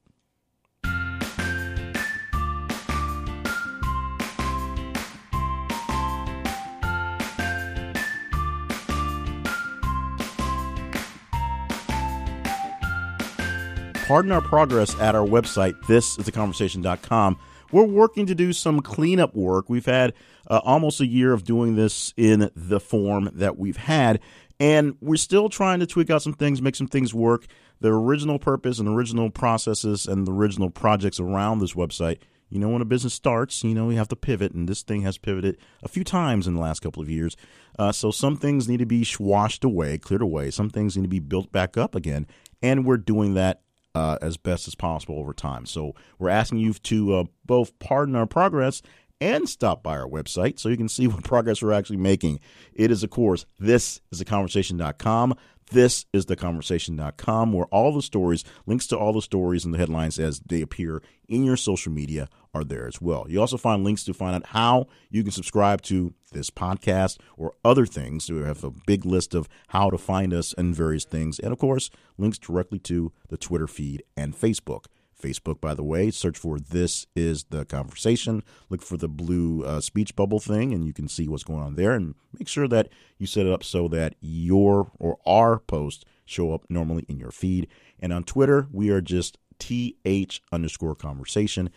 [14.07, 17.39] Pardon our progress at our website, thisistheconversation.com.
[17.71, 19.71] We're working to do some cleanup work.
[19.71, 20.13] We've had
[20.49, 24.21] uh, almost a year of doing this in the form that we've had,
[24.61, 27.47] and we're still trying to tweak out some things, make some things work.
[27.81, 32.19] The original purpose and original processes and the original projects around this website
[32.53, 35.01] you know, when a business starts, you know, you have to pivot, and this thing
[35.03, 37.35] has pivoted a few times in the last couple of years.
[37.79, 40.51] Uh, so some things need to be washed away, cleared away.
[40.51, 42.27] Some things need to be built back up again,
[42.63, 43.63] and we're doing that
[43.95, 45.67] uh, as best as possible over time.
[45.67, 48.83] So we're asking you to uh, both pardon our progress
[49.21, 52.41] and stop by our website so you can see what progress we're actually making.
[52.75, 55.37] It is, of course, this is the conversation.com.
[55.73, 59.79] This is the conversation.com where all the stories, links to all the stories and the
[59.79, 63.25] headlines as they appear in your social media are there as well.
[63.27, 67.55] You also find links to find out how you can subscribe to this podcast or
[67.65, 68.31] other things.
[68.31, 71.39] We have a big list of how to find us and various things.
[71.39, 74.85] And of course, links directly to the Twitter feed and Facebook.
[75.23, 78.43] Facebook, by the way, search for This is the Conversation.
[78.69, 81.77] Look for the blue uh, speech bubble thing, and you can see what's going on
[81.77, 81.93] there.
[81.93, 86.53] And make sure that you set it up so that your or our posts show
[86.53, 87.69] up normally in your feed.
[88.01, 91.71] And on Twitter, we are just TH underscore conversation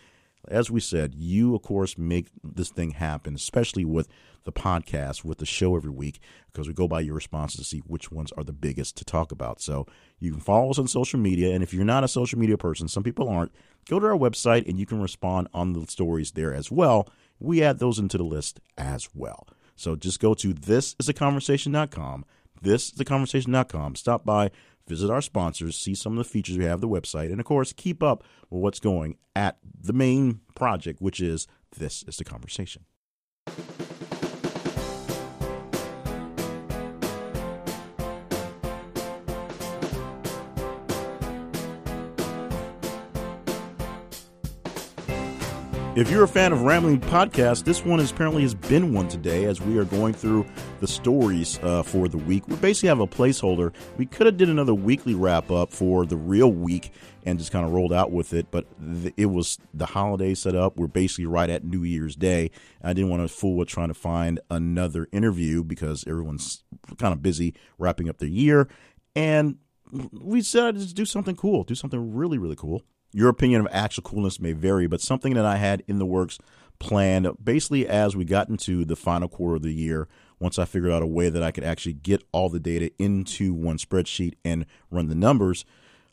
[0.48, 4.08] as we said, you, of course, make this thing happen, especially with
[4.44, 6.20] the podcast, with the show every week,
[6.52, 9.32] because we go by your responses to see which ones are the biggest to talk
[9.32, 9.60] about.
[9.60, 9.86] So
[10.20, 11.54] you can follow us on social media.
[11.54, 13.52] And if you're not a social media person, some people aren't,
[13.88, 17.08] go to our website and you can respond on the stories there as well.
[17.38, 19.46] We add those into the list as well.
[19.74, 22.24] So just go to thisisaconversation.com.
[22.62, 23.96] This is the conversation.com.
[23.96, 24.50] Stop by,
[24.86, 27.72] visit our sponsors, see some of the features we have the website, and of course,
[27.72, 31.46] keep up with what's going at the main project, which is
[31.76, 32.84] This is the Conversation.
[45.96, 49.46] If you're a fan of Rambling Podcast, this one is, apparently has been one today
[49.46, 50.44] as we are going through
[50.80, 52.46] the stories uh, for the week.
[52.48, 53.72] We basically have a placeholder.
[53.96, 56.92] We could have did another weekly wrap up for the real week
[57.24, 60.54] and just kind of rolled out with it, but th- it was the holiday set
[60.54, 60.76] up.
[60.76, 62.50] We're basically right at New Year's Day.
[62.84, 66.62] I didn't want to fool with trying to find another interview because everyone's
[66.98, 68.68] kind of busy wrapping up their year.
[69.14, 69.56] And
[70.12, 72.82] we said to do something cool, do something really, really cool.
[73.16, 76.38] Your opinion of actual coolness may vary, but something that I had in the works
[76.78, 80.06] planned basically as we got into the final quarter of the year,
[80.38, 83.54] once I figured out a way that I could actually get all the data into
[83.54, 85.64] one spreadsheet and run the numbers,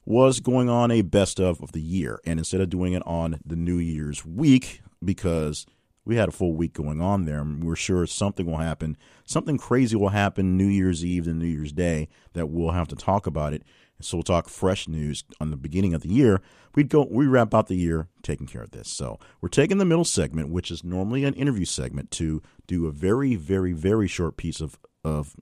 [0.05, 2.21] was going on a best of of the year.
[2.25, 5.65] And instead of doing it on the New Year's week, because
[6.05, 8.95] we had a full week going on there, and we're sure something will happen.
[9.25, 12.95] Something crazy will happen New Year's Eve and New Year's Day that we'll have to
[12.95, 13.63] talk about it.
[14.01, 16.41] So we'll talk fresh news on the beginning of the year.
[16.75, 18.89] We'd go we wrap out the year taking care of this.
[18.89, 22.91] So we're taking the middle segment, which is normally an interview segment, to do a
[22.91, 25.35] very, very, very short piece of of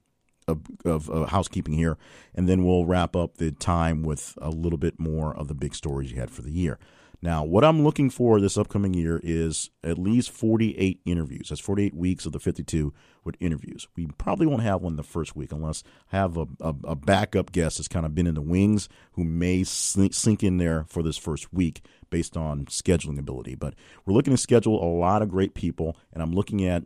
[0.47, 1.97] of, of uh, housekeeping here,
[2.35, 5.75] and then we'll wrap up the time with a little bit more of the big
[5.75, 6.79] stories you had for the year.
[7.23, 11.49] Now, what I'm looking for this upcoming year is at least 48 interviews.
[11.49, 13.87] That's 48 weeks of the 52 with interviews.
[13.95, 17.51] We probably won't have one the first week unless I have a, a, a backup
[17.51, 21.03] guest that's kind of been in the wings who may sink, sink in there for
[21.03, 23.53] this first week based on scheduling ability.
[23.53, 26.83] But we're looking to schedule a lot of great people, and I'm looking at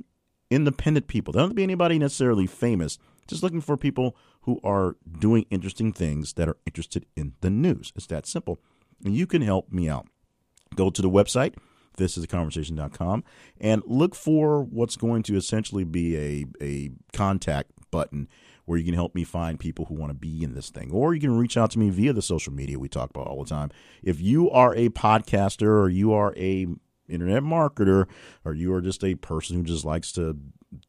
[0.51, 1.31] independent people.
[1.31, 6.33] There don't be anybody necessarily famous, just looking for people who are doing interesting things
[6.33, 7.93] that are interested in the news.
[7.95, 8.59] It's that simple.
[9.03, 10.07] And you can help me out.
[10.75, 11.55] Go to the website,
[11.97, 13.23] thisisaconversation.com,
[13.59, 18.27] and look for what's going to essentially be a, a contact button
[18.65, 20.91] where you can help me find people who want to be in this thing.
[20.91, 23.43] Or you can reach out to me via the social media we talk about all
[23.43, 23.71] the time.
[24.03, 26.67] If you are a podcaster or you are a
[27.07, 28.07] internet marketer
[28.43, 30.37] or you are just a person who just likes to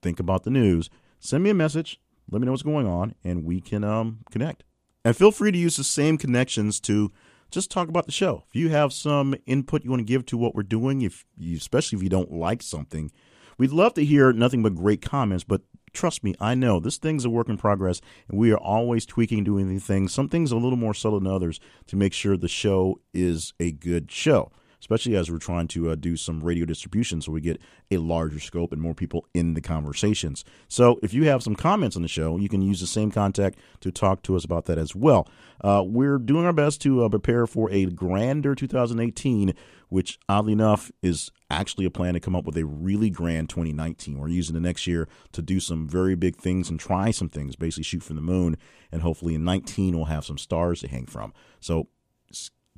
[0.02, 0.88] think about the news,
[1.20, 2.00] send me a message.
[2.30, 4.64] Let me know what's going on, and we can um, connect.
[5.04, 7.12] And feel free to use the same connections to
[7.50, 8.44] just talk about the show.
[8.48, 11.56] If you have some input you want to give to what we're doing, if you,
[11.56, 13.10] especially if you don't like something,
[13.58, 15.44] we'd love to hear nothing but great comments.
[15.44, 19.06] But trust me, I know this thing's a work in progress, and we are always
[19.06, 20.12] tweaking, doing things.
[20.12, 23.72] Some things a little more subtle than others to make sure the show is a
[23.72, 24.52] good show
[24.86, 28.38] especially as we're trying to uh, do some radio distribution so we get a larger
[28.38, 30.44] scope and more people in the conversations.
[30.68, 33.58] So if you have some comments on the show, you can use the same contact
[33.80, 35.28] to talk to us about that as well.
[35.60, 39.54] Uh, we're doing our best to uh, prepare for a grander 2018,
[39.88, 44.18] which oddly enough is actually a plan to come up with a really grand 2019.
[44.18, 47.56] We're using the next year to do some very big things and try some things,
[47.56, 48.56] basically shoot from the moon,
[48.92, 51.32] and hopefully in 19 we'll have some stars to hang from.
[51.58, 51.88] So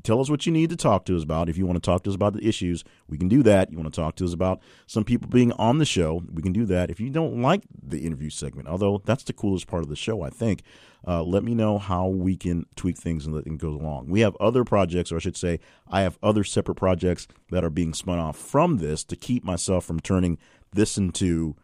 [0.09, 1.51] tell us what you need to talk to us about.
[1.51, 3.71] If you want to talk to us about the issues, we can do that.
[3.71, 6.55] You want to talk to us about some people being on the show, we can
[6.55, 6.91] do that.
[6.91, 10.23] If you don't like the interview segment, although that's the coolest part of the show,
[10.23, 10.63] I think,
[11.07, 14.09] uh, let me know how we can tweak things and let it go along.
[14.09, 17.71] We have other projects, or I should say, I have other separate projects that are
[17.71, 20.39] being spun off from this to keep myself from turning
[20.73, 21.55] this into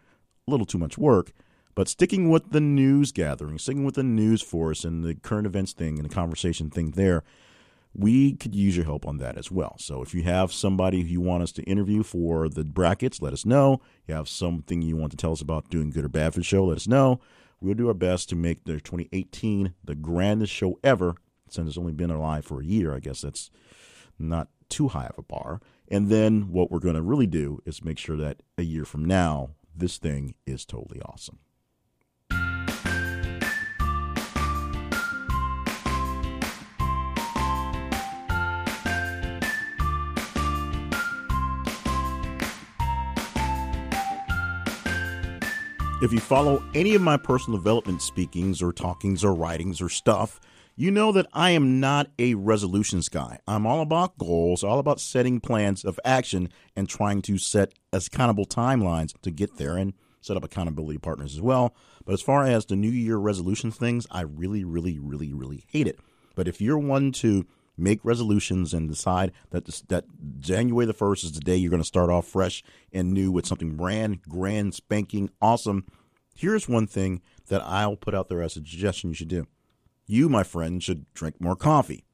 [0.47, 1.33] a little too much work.
[1.75, 5.73] But sticking with the news gathering, sticking with the news force and the current events
[5.73, 7.25] thing and the conversation thing there,
[7.95, 9.77] we could use your help on that as well.
[9.79, 13.47] So if you have somebody you want us to interview for the brackets, let us
[13.47, 13.81] know.
[14.07, 16.45] You have something you want to tell us about doing good or bad for the
[16.45, 17.21] show, let us know.
[17.61, 21.15] We'll do our best to make the 2018 the grandest show ever.
[21.49, 23.51] Since it's only been alive for a year, I guess that's
[24.19, 25.61] not too high of a bar.
[25.89, 29.05] And then what we're going to really do is make sure that a year from
[29.05, 31.39] now, this thing is totally awesome.
[46.05, 50.39] If you follow any of my personal development speakings or talkings or writings or stuff,
[50.77, 53.39] you know that I am not a resolutions guy.
[53.49, 58.45] I'm all about goals, all about setting plans of action and trying to set accountable
[58.45, 61.75] timelines to get there and set up accountability partners as well.
[62.05, 65.87] But as far as the New Year resolution things, I really, really, really, really hate
[65.87, 65.99] it.
[66.35, 70.05] But if you're one to make resolutions and decide that this, that
[70.39, 73.47] January the 1st is the day you're going to start off fresh and new with
[73.47, 75.85] something brand, grand, spanking, awesome.
[76.35, 79.47] Here's one thing that I'll put out there as a suggestion you should do.
[80.07, 82.05] You, my friend, should drink more coffee,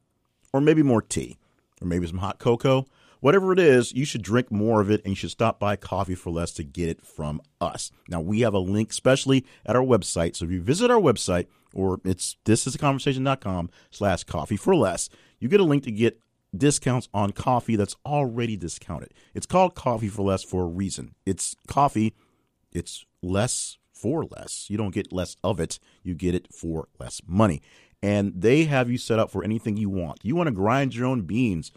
[0.52, 1.38] or maybe more tea,
[1.80, 2.86] or maybe some hot cocoa.
[3.20, 6.14] Whatever it is, you should drink more of it and you should stop by Coffee
[6.14, 7.90] for Less to get it from us.
[8.08, 10.36] Now, we have a link, especially at our website.
[10.36, 15.60] So if you visit our website, or it's thisisaconversation.com slash coffee for less, you get
[15.60, 16.20] a link to get
[16.56, 19.12] discounts on coffee that's already discounted.
[19.34, 21.14] It's called Coffee for Less for a reason.
[21.24, 22.14] It's coffee,
[22.72, 24.66] it's less for less.
[24.68, 27.62] You don't get less of it, you get it for less money.
[28.02, 30.20] And they have you set up for anything you want.
[30.22, 31.70] You want to grind your own beans.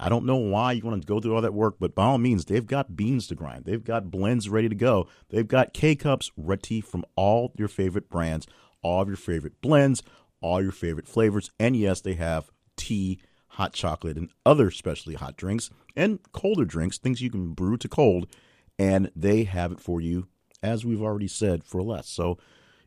[0.00, 2.18] I don't know why you want to go through all that work, but by all
[2.18, 3.64] means, they've got beans to grind.
[3.64, 5.08] They've got blends ready to go.
[5.30, 8.46] They've got K cups ready from all your favorite brands,
[8.82, 10.02] all of your favorite blends,
[10.40, 11.50] all your favorite flavors.
[11.58, 16.98] And yes, they have tea, hot chocolate, and other specially hot drinks and colder drinks,
[16.98, 18.28] things you can brew to cold,
[18.78, 20.28] and they have it for you,
[20.62, 22.08] as we've already said, for less.
[22.08, 22.38] So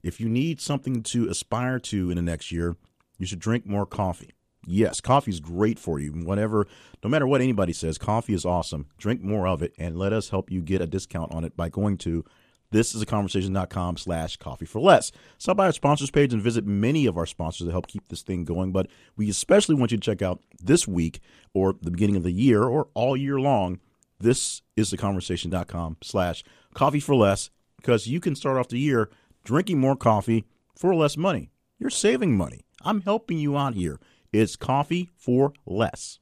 [0.01, 2.75] if you need something to aspire to in the next year,
[3.17, 4.31] you should drink more coffee.
[4.65, 6.11] Yes, coffee is great for you.
[6.11, 6.67] Whatever,
[7.03, 8.87] no matter what anybody says, coffee is awesome.
[8.97, 11.67] Drink more of it and let us help you get a discount on it by
[11.67, 12.23] going to
[12.71, 15.11] this is a conversation.com slash coffee for less.
[15.37, 18.21] Stop by our sponsors page and visit many of our sponsors to help keep this
[18.21, 18.71] thing going.
[18.71, 21.19] But we especially want you to check out this week
[21.53, 23.79] or the beginning of the year or all year long.
[24.19, 29.09] This is the conversation.com slash coffee for less because you can start off the year
[29.43, 31.51] drinking more coffee for less money.
[31.77, 32.61] You're saving money.
[32.83, 33.99] I'm helping you out here.
[34.31, 36.19] It's coffee for less.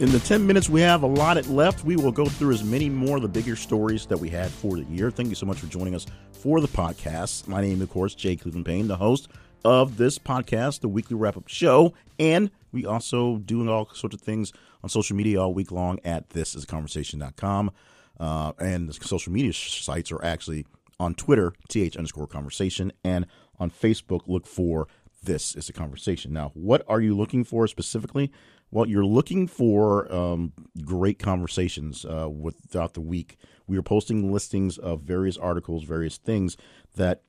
[0.00, 3.16] In the 10 minutes we have allotted left, we will go through as many more
[3.16, 5.10] of the bigger stories that we had for the year.
[5.10, 7.46] Thank you so much for joining us for the podcast.
[7.46, 9.28] My name, of course, Jay Cleveland Payne, the host
[9.64, 11.92] of this podcast, the weekly wrap up show.
[12.18, 16.28] And we also doing all sorts of things on social media all week long at
[16.30, 17.70] thisisaconversation.com.
[18.18, 20.66] Uh, and the social media sites are actually
[20.98, 23.26] on Twitter, th underscore conversation, and
[23.60, 24.88] on Facebook, look for
[25.22, 26.32] this is a conversation.
[26.32, 28.30] Now, what are you looking for specifically?
[28.70, 30.52] Well, you're looking for um,
[30.84, 33.36] great conversations uh, with, throughout the week.
[33.66, 36.56] We are posting listings of various articles, various things
[36.96, 37.22] that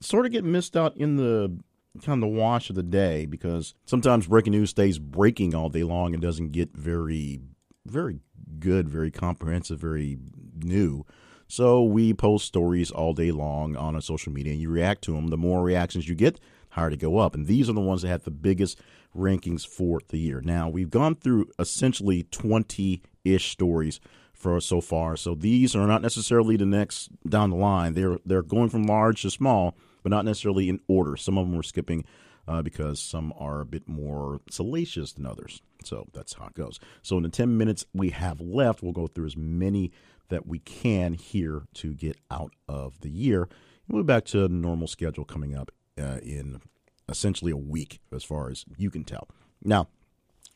[0.00, 1.58] sort of get missed out in the
[2.02, 5.84] kind of the wash of the day because sometimes breaking news stays breaking all day
[5.84, 7.40] long and doesn't get very,
[7.86, 8.20] very
[8.58, 10.18] good, very comprehensive, very
[10.56, 11.04] new.
[11.46, 15.12] So we post stories all day long on a social media and you react to
[15.12, 15.28] them.
[15.28, 16.40] The more reactions you get,
[16.74, 17.34] higher to go up.
[17.34, 18.78] And these are the ones that have the biggest
[19.16, 20.40] rankings for the year.
[20.40, 24.00] Now, we've gone through essentially 20 ish stories
[24.32, 25.16] for so far.
[25.16, 27.94] So these are not necessarily the next down the line.
[27.94, 31.16] They're they're going from large to small, but not necessarily in order.
[31.16, 32.04] Some of them we're skipping
[32.46, 35.62] uh, because some are a bit more salacious than others.
[35.84, 36.80] So that's how it goes.
[37.02, 39.92] So in the 10 minutes we have left, we'll go through as many
[40.28, 43.48] that we can here to get out of the year.
[43.88, 45.70] We'll be back to normal schedule coming up
[46.00, 46.60] uh, in
[47.08, 49.28] essentially a week, as far as you can tell.
[49.62, 49.88] Now,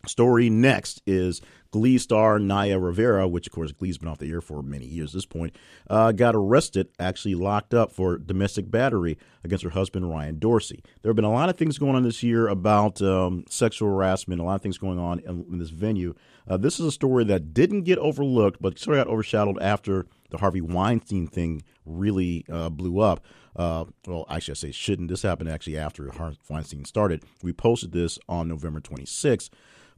[0.07, 4.41] story next is Glee star Naya Rivera, which of course Glee's been off the air
[4.41, 5.55] for many years at this point,
[5.91, 10.82] uh, got arrested, actually locked up for domestic battery against her husband Ryan Dorsey.
[11.03, 14.41] There have been a lot of things going on this year about um, sexual harassment,
[14.41, 16.14] a lot of things going on in, in this venue.
[16.47, 20.07] Uh, this is a story that didn't get overlooked, but sort of got overshadowed after
[20.30, 23.20] the Harvey Weinstein thing really uh, blew up.
[23.59, 25.09] Uh, well, actually, I say shouldn't.
[25.09, 26.11] This happened actually after
[26.48, 27.24] Weinstein started.
[27.42, 29.50] We posted this on November 26th.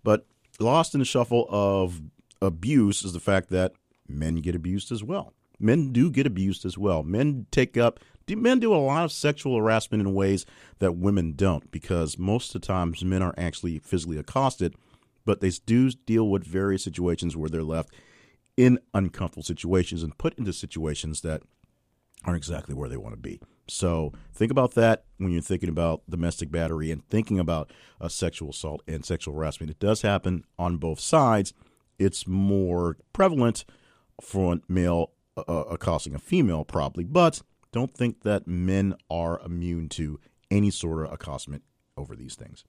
[0.03, 0.27] But
[0.59, 2.01] lost in the shuffle of
[2.41, 3.75] abuse is the fact that
[4.09, 5.35] men get abused as well.
[5.59, 7.03] Men do get abused as well.
[7.03, 10.47] Men take up, men do a lot of sexual harassment in ways
[10.79, 14.75] that women don't because most of the times men are actually physically accosted,
[15.27, 17.93] but they do deal with various situations where they're left
[18.57, 21.43] in uncomfortable situations and put into situations that
[22.25, 23.41] aren't exactly where they want to be.
[23.69, 28.51] So think about that when you're thinking about domestic battery and thinking about uh, sexual
[28.51, 29.71] assault and sexual harassment.
[29.71, 31.53] It does happen on both sides.
[31.99, 33.65] It's more prevalent
[34.21, 37.43] for a male uh, uh accosting a female, probably, but
[37.73, 40.19] don't think that men are immune to
[40.51, 41.61] any sort of accostation
[41.97, 42.65] over these things.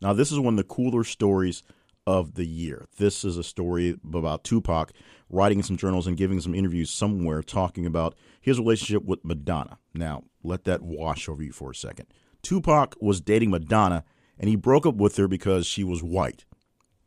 [0.00, 1.62] Now, this is one of the cooler stories
[2.06, 2.86] of the year.
[2.98, 4.92] This is a story about Tupac
[5.28, 9.78] writing in some journals and giving some interviews somewhere talking about his relationship with Madonna.
[9.92, 12.06] Now, let that wash over you for a second.
[12.42, 14.04] Tupac was dating Madonna
[14.38, 16.44] and he broke up with her because she was white.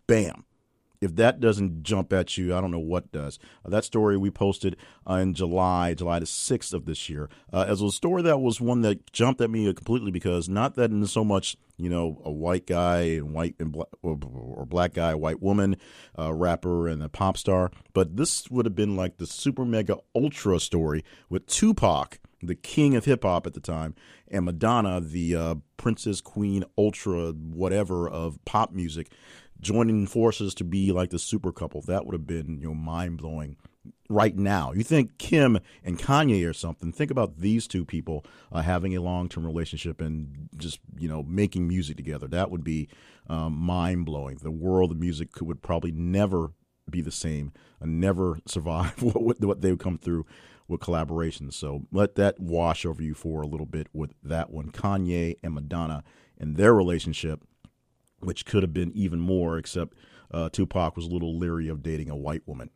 [0.07, 0.43] Bam.
[1.01, 3.39] If that doesn't jump at you, I don't know what does.
[3.65, 4.75] Uh, that story we posted
[5.09, 8.59] uh, in July, July the 6th of this year, uh, as a story that was
[8.59, 12.31] one that jumped at me completely because not that in so much, you know, a
[12.31, 14.17] white guy and white and black, or,
[14.65, 15.77] black guy, white woman,
[16.17, 19.95] uh, rapper and a pop star, but this would have been like the super mega
[20.13, 23.95] ultra story with Tupac the king of hip hop at the time,
[24.27, 29.11] and Madonna, the uh, princess, queen, ultra, whatever of pop music,
[29.61, 31.81] joining forces to be like the super couple.
[31.81, 33.57] That would have been you know mind blowing.
[34.09, 36.91] Right now, you think Kim and Kanye or something.
[36.91, 41.23] Think about these two people uh, having a long term relationship and just you know
[41.23, 42.27] making music together.
[42.27, 42.89] That would be
[43.27, 44.37] um, mind blowing.
[44.37, 46.51] The world of music could, would probably never
[46.89, 50.25] be the same and never survive what, what they would come through
[50.67, 51.53] with collaborations.
[51.53, 54.71] So let that wash over you for a little bit with that one.
[54.71, 56.03] Kanye and Madonna
[56.37, 57.43] and their relationship
[58.21, 59.95] which could have been even more, except
[60.31, 62.69] uh, Tupac was a little leery of dating a white woman.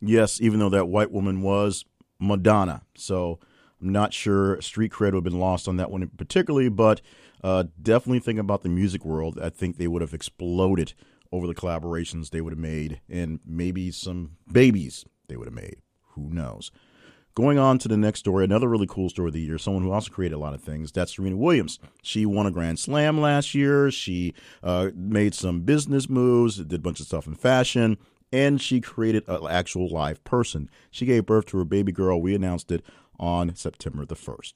[0.00, 1.84] Yes, even though that white woman was
[2.20, 2.82] Madonna.
[2.96, 3.38] So
[3.80, 7.00] I'm not sure street cred would have been lost on that one particularly, but
[7.42, 9.38] uh, definitely think about the music world.
[9.40, 10.94] I think they would have exploded
[11.30, 15.76] over the collaborations they would have made and maybe some babies they would have made.
[16.14, 16.70] Who knows?
[17.34, 19.92] Going on to the next story, another really cool story of the year, someone who
[19.92, 20.90] also created a lot of things.
[20.90, 21.78] That's Serena Williams.
[22.02, 23.92] She won a Grand Slam last year.
[23.92, 27.96] She uh, made some business moves, did a bunch of stuff in fashion,
[28.32, 30.68] and she created an actual live person.
[30.90, 32.20] She gave birth to her baby girl.
[32.20, 32.84] We announced it
[33.20, 34.54] on September the 1st.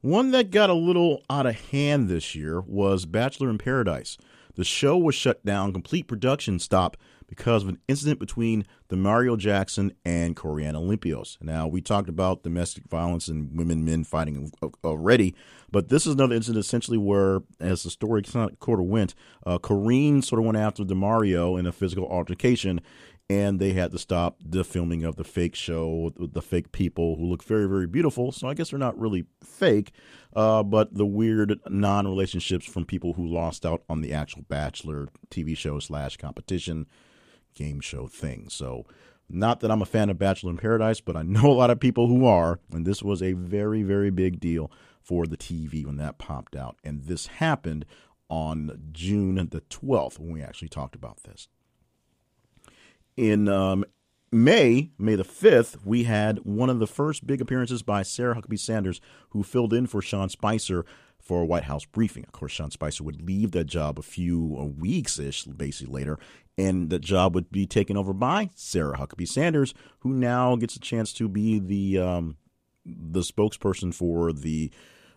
[0.00, 4.18] One that got a little out of hand this year was Bachelor in Paradise.
[4.54, 6.96] The show was shut down, complete production stop
[7.26, 11.36] because of an incident between Demario Jackson and Coriana Olympios.
[11.42, 14.52] Now, we talked about domestic violence and women, men fighting
[14.84, 15.34] already,
[15.70, 19.14] but this is another incident essentially where, as the story kind of went,
[19.46, 22.80] uh, Corinne sort of went after Demario in a physical altercation,
[23.30, 27.16] and they had to stop the filming of the fake show with the fake people
[27.16, 28.32] who look very, very beautiful.
[28.32, 29.92] So I guess they're not really fake,
[30.36, 35.08] uh, but the weird non relationships from people who lost out on the actual Bachelor
[35.30, 36.86] TV show slash competition
[37.54, 38.48] game show thing.
[38.48, 38.86] So,
[39.28, 41.80] not that I'm a fan of Bachelor in Paradise, but I know a lot of
[41.80, 45.96] people who are, and this was a very, very big deal for the TV when
[45.96, 46.76] that popped out.
[46.84, 47.84] And this happened
[48.28, 51.48] on June the 12th when we actually talked about this.
[53.16, 53.84] In um,
[54.32, 58.58] May, May the 5th, we had one of the first big appearances by Sarah Huckabee
[58.58, 59.00] Sanders,
[59.30, 60.84] who filled in for Sean Spicer
[61.24, 62.24] for a White House briefing.
[62.24, 64.38] Of course, Sean Spicer would leave that job a few
[64.78, 66.18] weeks ish, basically later,
[66.56, 70.80] and the job would be taken over by Sarah Huckabee Sanders, who now gets a
[70.80, 72.36] chance to be the um,
[72.84, 74.70] the spokesperson for the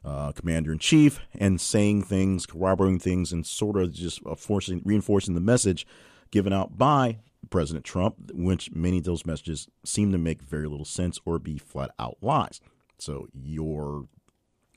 [0.05, 4.81] uh, commander in chief and saying things, corroborating things, and sort of just uh, forcing,
[4.85, 5.85] reinforcing the message
[6.31, 7.17] given out by
[7.49, 11.57] President Trump, which many of those messages seem to make very little sense or be
[11.57, 12.61] flat out lies.
[12.97, 14.07] So your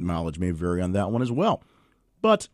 [0.01, 1.62] mileage may vary on that one as well.
[2.20, 2.48] But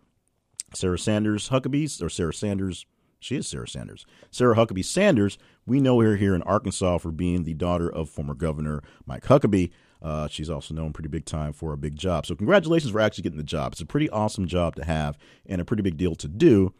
[0.74, 2.86] Sarah Sanders Huckabee, or Sarah Sanders,
[3.18, 4.04] she is Sarah Sanders.
[4.30, 8.34] Sarah Huckabee Sanders, we know her here in Arkansas for being the daughter of former
[8.34, 9.70] Governor Mike Huckabee.
[10.02, 12.26] Uh, she's also known pretty big time for a big job.
[12.26, 13.72] So, congratulations for actually getting the job.
[13.72, 15.16] It's a pretty awesome job to have
[15.46, 16.74] and a pretty big deal to do.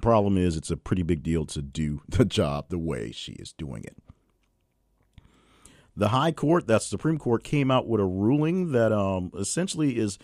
[0.00, 3.52] Problem is, it's a pretty big deal to do the job the way she is
[3.52, 3.96] doing it.
[5.98, 10.16] The High Court, that's Supreme Court, came out with a ruling that um, essentially is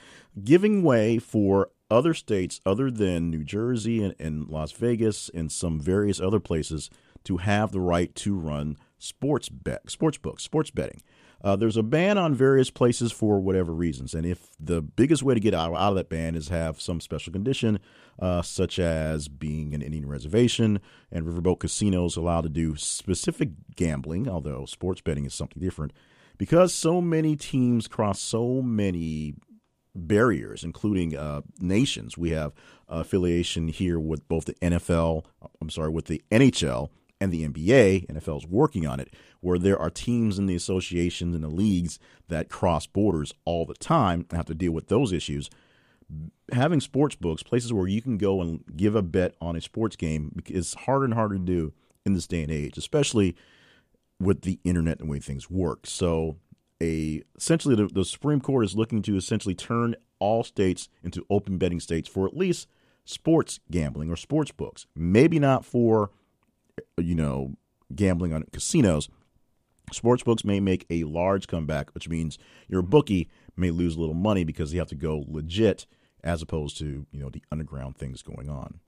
[0.45, 5.81] giving way for other states other than New Jersey and, and Las Vegas and some
[5.81, 6.91] various other places
[7.25, 11.03] to have the right to run sports bet, sports books, sports betting.
[11.45, 15.34] Uh, there's a ban on various places for whatever reasons, and if the biggest way
[15.34, 17.78] to get out, out of that ban is have some special condition,
[18.18, 20.80] uh, such as being an Indian reservation
[21.12, 25.92] and riverboat casinos allowed to do specific gambling, although sports betting is something different,
[26.38, 29.34] because so many teams cross so many
[29.95, 32.16] barriers, including uh, nations.
[32.16, 32.55] We have
[32.88, 35.24] affiliation here with both the NFL,
[35.61, 36.88] I'm sorry, with the NHL
[37.25, 38.07] and the NBA.
[38.07, 41.99] NFL is working on it, where there are teams in the associations and the leagues
[42.29, 45.51] that cross borders all the time and have to deal with those issues.
[46.53, 49.97] Having sports books, places where you can go and give a bet on a sports
[49.97, 51.72] game, is harder and harder to do
[52.05, 53.35] in this day and age, especially
[54.20, 55.87] with the internet and the way things work.
[55.87, 56.37] So
[56.81, 61.59] a essentially the, the Supreme Court is looking to essentially turn all states into open
[61.59, 62.68] betting states for at least
[63.05, 64.87] sports gambling or sports books.
[64.95, 66.11] Maybe not for
[66.97, 67.55] you know
[67.95, 69.09] gambling on casinos.
[69.93, 74.14] Sports books may make a large comeback, which means your bookie may lose a little
[74.14, 75.87] money because you have to go legit
[76.22, 78.81] as opposed to you know the underground things going on.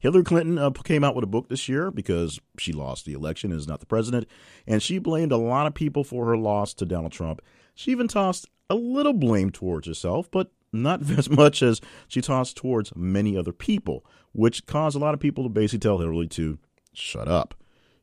[0.00, 3.50] Hillary Clinton uh, came out with a book this year because she lost the election
[3.50, 4.26] and is not the president,
[4.66, 7.42] and she blamed a lot of people for her loss to Donald Trump.
[7.74, 12.56] She even tossed a little blame towards herself, but not as much as she tossed
[12.56, 16.58] towards many other people, which caused a lot of people to basically tell Hillary to
[16.92, 17.54] shut up.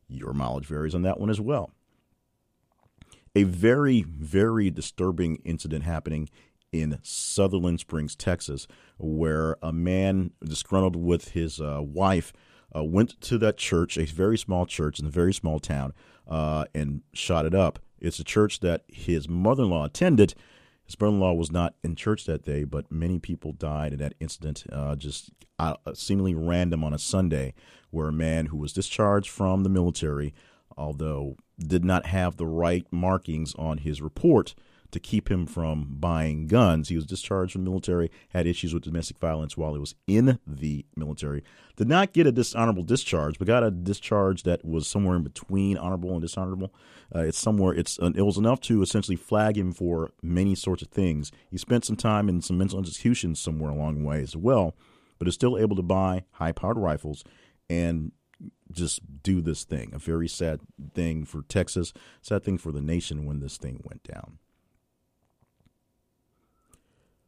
[0.07, 1.72] Your mileage varies on that one as well.
[3.36, 6.30] A very, very disturbing incident happening
[6.72, 12.34] in Sutherland Springs, Texas, where a man disgruntled with his uh, wife
[12.76, 15.93] uh, went to that church, a very small church in a very small town,
[16.28, 17.80] uh, and shot it up.
[17.99, 20.36] It's a church that his mother in law attended.
[20.86, 23.99] His brother in law was not in church that day, but many people died in
[23.99, 27.53] that incident, uh, just uh, seemingly random on a Sunday,
[27.89, 30.33] where a man who was discharged from the military,
[30.77, 34.53] although did not have the right markings on his report,
[34.95, 36.87] to keep him from buying guns.
[36.87, 40.39] He was discharged from the military, had issues with domestic violence while he was in
[40.47, 41.43] the military.
[41.75, 45.77] Did not get a dishonorable discharge, but got a discharge that was somewhere in between
[45.77, 46.73] honorable and dishonorable.
[47.13, 47.73] Uh, it's somewhere.
[47.73, 51.29] It's uh, it was enough to essentially flag him for many sorts of things.
[51.51, 54.75] He spent some time in some mental institutions somewhere along the way as well,
[55.19, 57.25] but is still able to buy high-powered rifles
[57.69, 58.13] and
[58.71, 59.91] just do this thing.
[59.93, 60.61] A very sad
[60.93, 61.91] thing for Texas,
[62.21, 64.39] sad thing for the nation when this thing went down.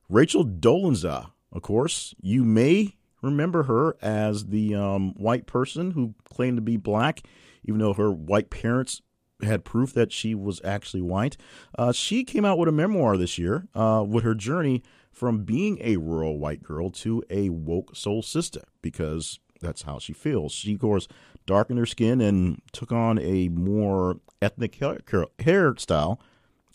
[0.10, 6.58] Rachel Dolezal, of course, you may remember her as the um, white person who claimed
[6.58, 7.24] to be black,
[7.64, 9.02] even though her white parents
[9.44, 11.38] had proof that she was actually white.
[11.78, 14.82] Uh, she came out with a memoir this year uh, with her journey
[15.12, 20.14] from being a rural white girl to a woke soul sister because that's how she
[20.14, 20.52] feels.
[20.54, 21.08] She, of course,
[21.46, 24.98] darkened her skin and took on a more ethnic hair,
[25.40, 26.20] hairstyle.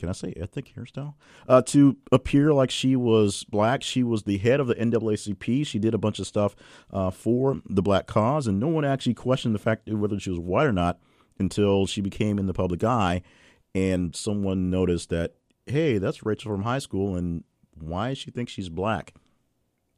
[0.02, 1.14] Can I say ethnic hairstyle?
[1.46, 3.84] Uh, to appear like she was black.
[3.84, 5.64] She was the head of the NAACP.
[5.64, 6.56] She did a bunch of stuff
[6.92, 10.40] uh, for the black cause, and no one actually questioned the fact whether she was
[10.40, 10.98] white or not
[11.38, 13.22] until she became in the public eye.
[13.76, 15.34] And someone noticed that,
[15.66, 17.44] hey, that's Rachel from high school, and
[17.78, 19.14] why does she think she's black?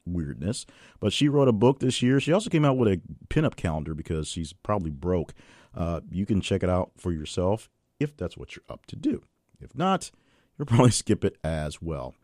[0.07, 0.67] weirdness.
[1.01, 2.21] But she wrote a book this year.
[2.21, 3.01] She also came out with a
[3.31, 5.33] pinup calendar because she's probably broke.
[5.75, 9.23] Uh, you can check it out for yourself if that's what you're up to do.
[9.61, 10.11] If not,
[10.59, 12.15] you'll probably skip it as well.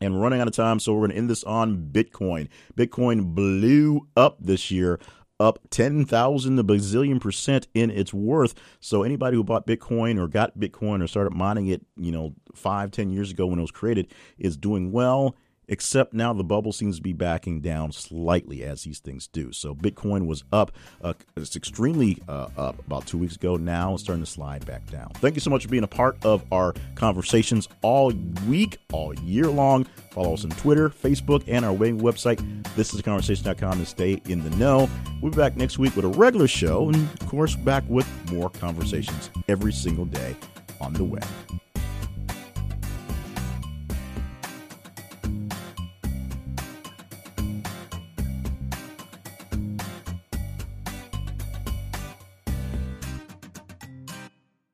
[0.00, 2.48] And we're running out of time, so we're going to end this on Bitcoin.
[2.76, 5.00] Bitcoin blew up this year,
[5.40, 8.54] up 10,000 a bazillion percent in its worth.
[8.80, 12.90] So anybody who bought Bitcoin or got Bitcoin or started mining it, you know, five,
[12.90, 15.34] ten years ago when it was created is doing well
[15.68, 19.52] except now the bubble seems to be backing down slightly as these things do.
[19.52, 23.56] So Bitcoin was up, uh, it's extremely uh, up about two weeks ago.
[23.56, 25.10] Now it's starting to slide back down.
[25.14, 28.12] Thank you so much for being a part of our conversations all
[28.46, 29.84] week, all year long.
[30.10, 32.40] Follow us on Twitter, Facebook, and our website.
[32.74, 34.88] This is conversation.com to stay in the know.
[35.20, 38.50] We'll be back next week with a regular show, and of course, back with more
[38.50, 40.36] conversations every single day
[40.80, 41.26] on the web.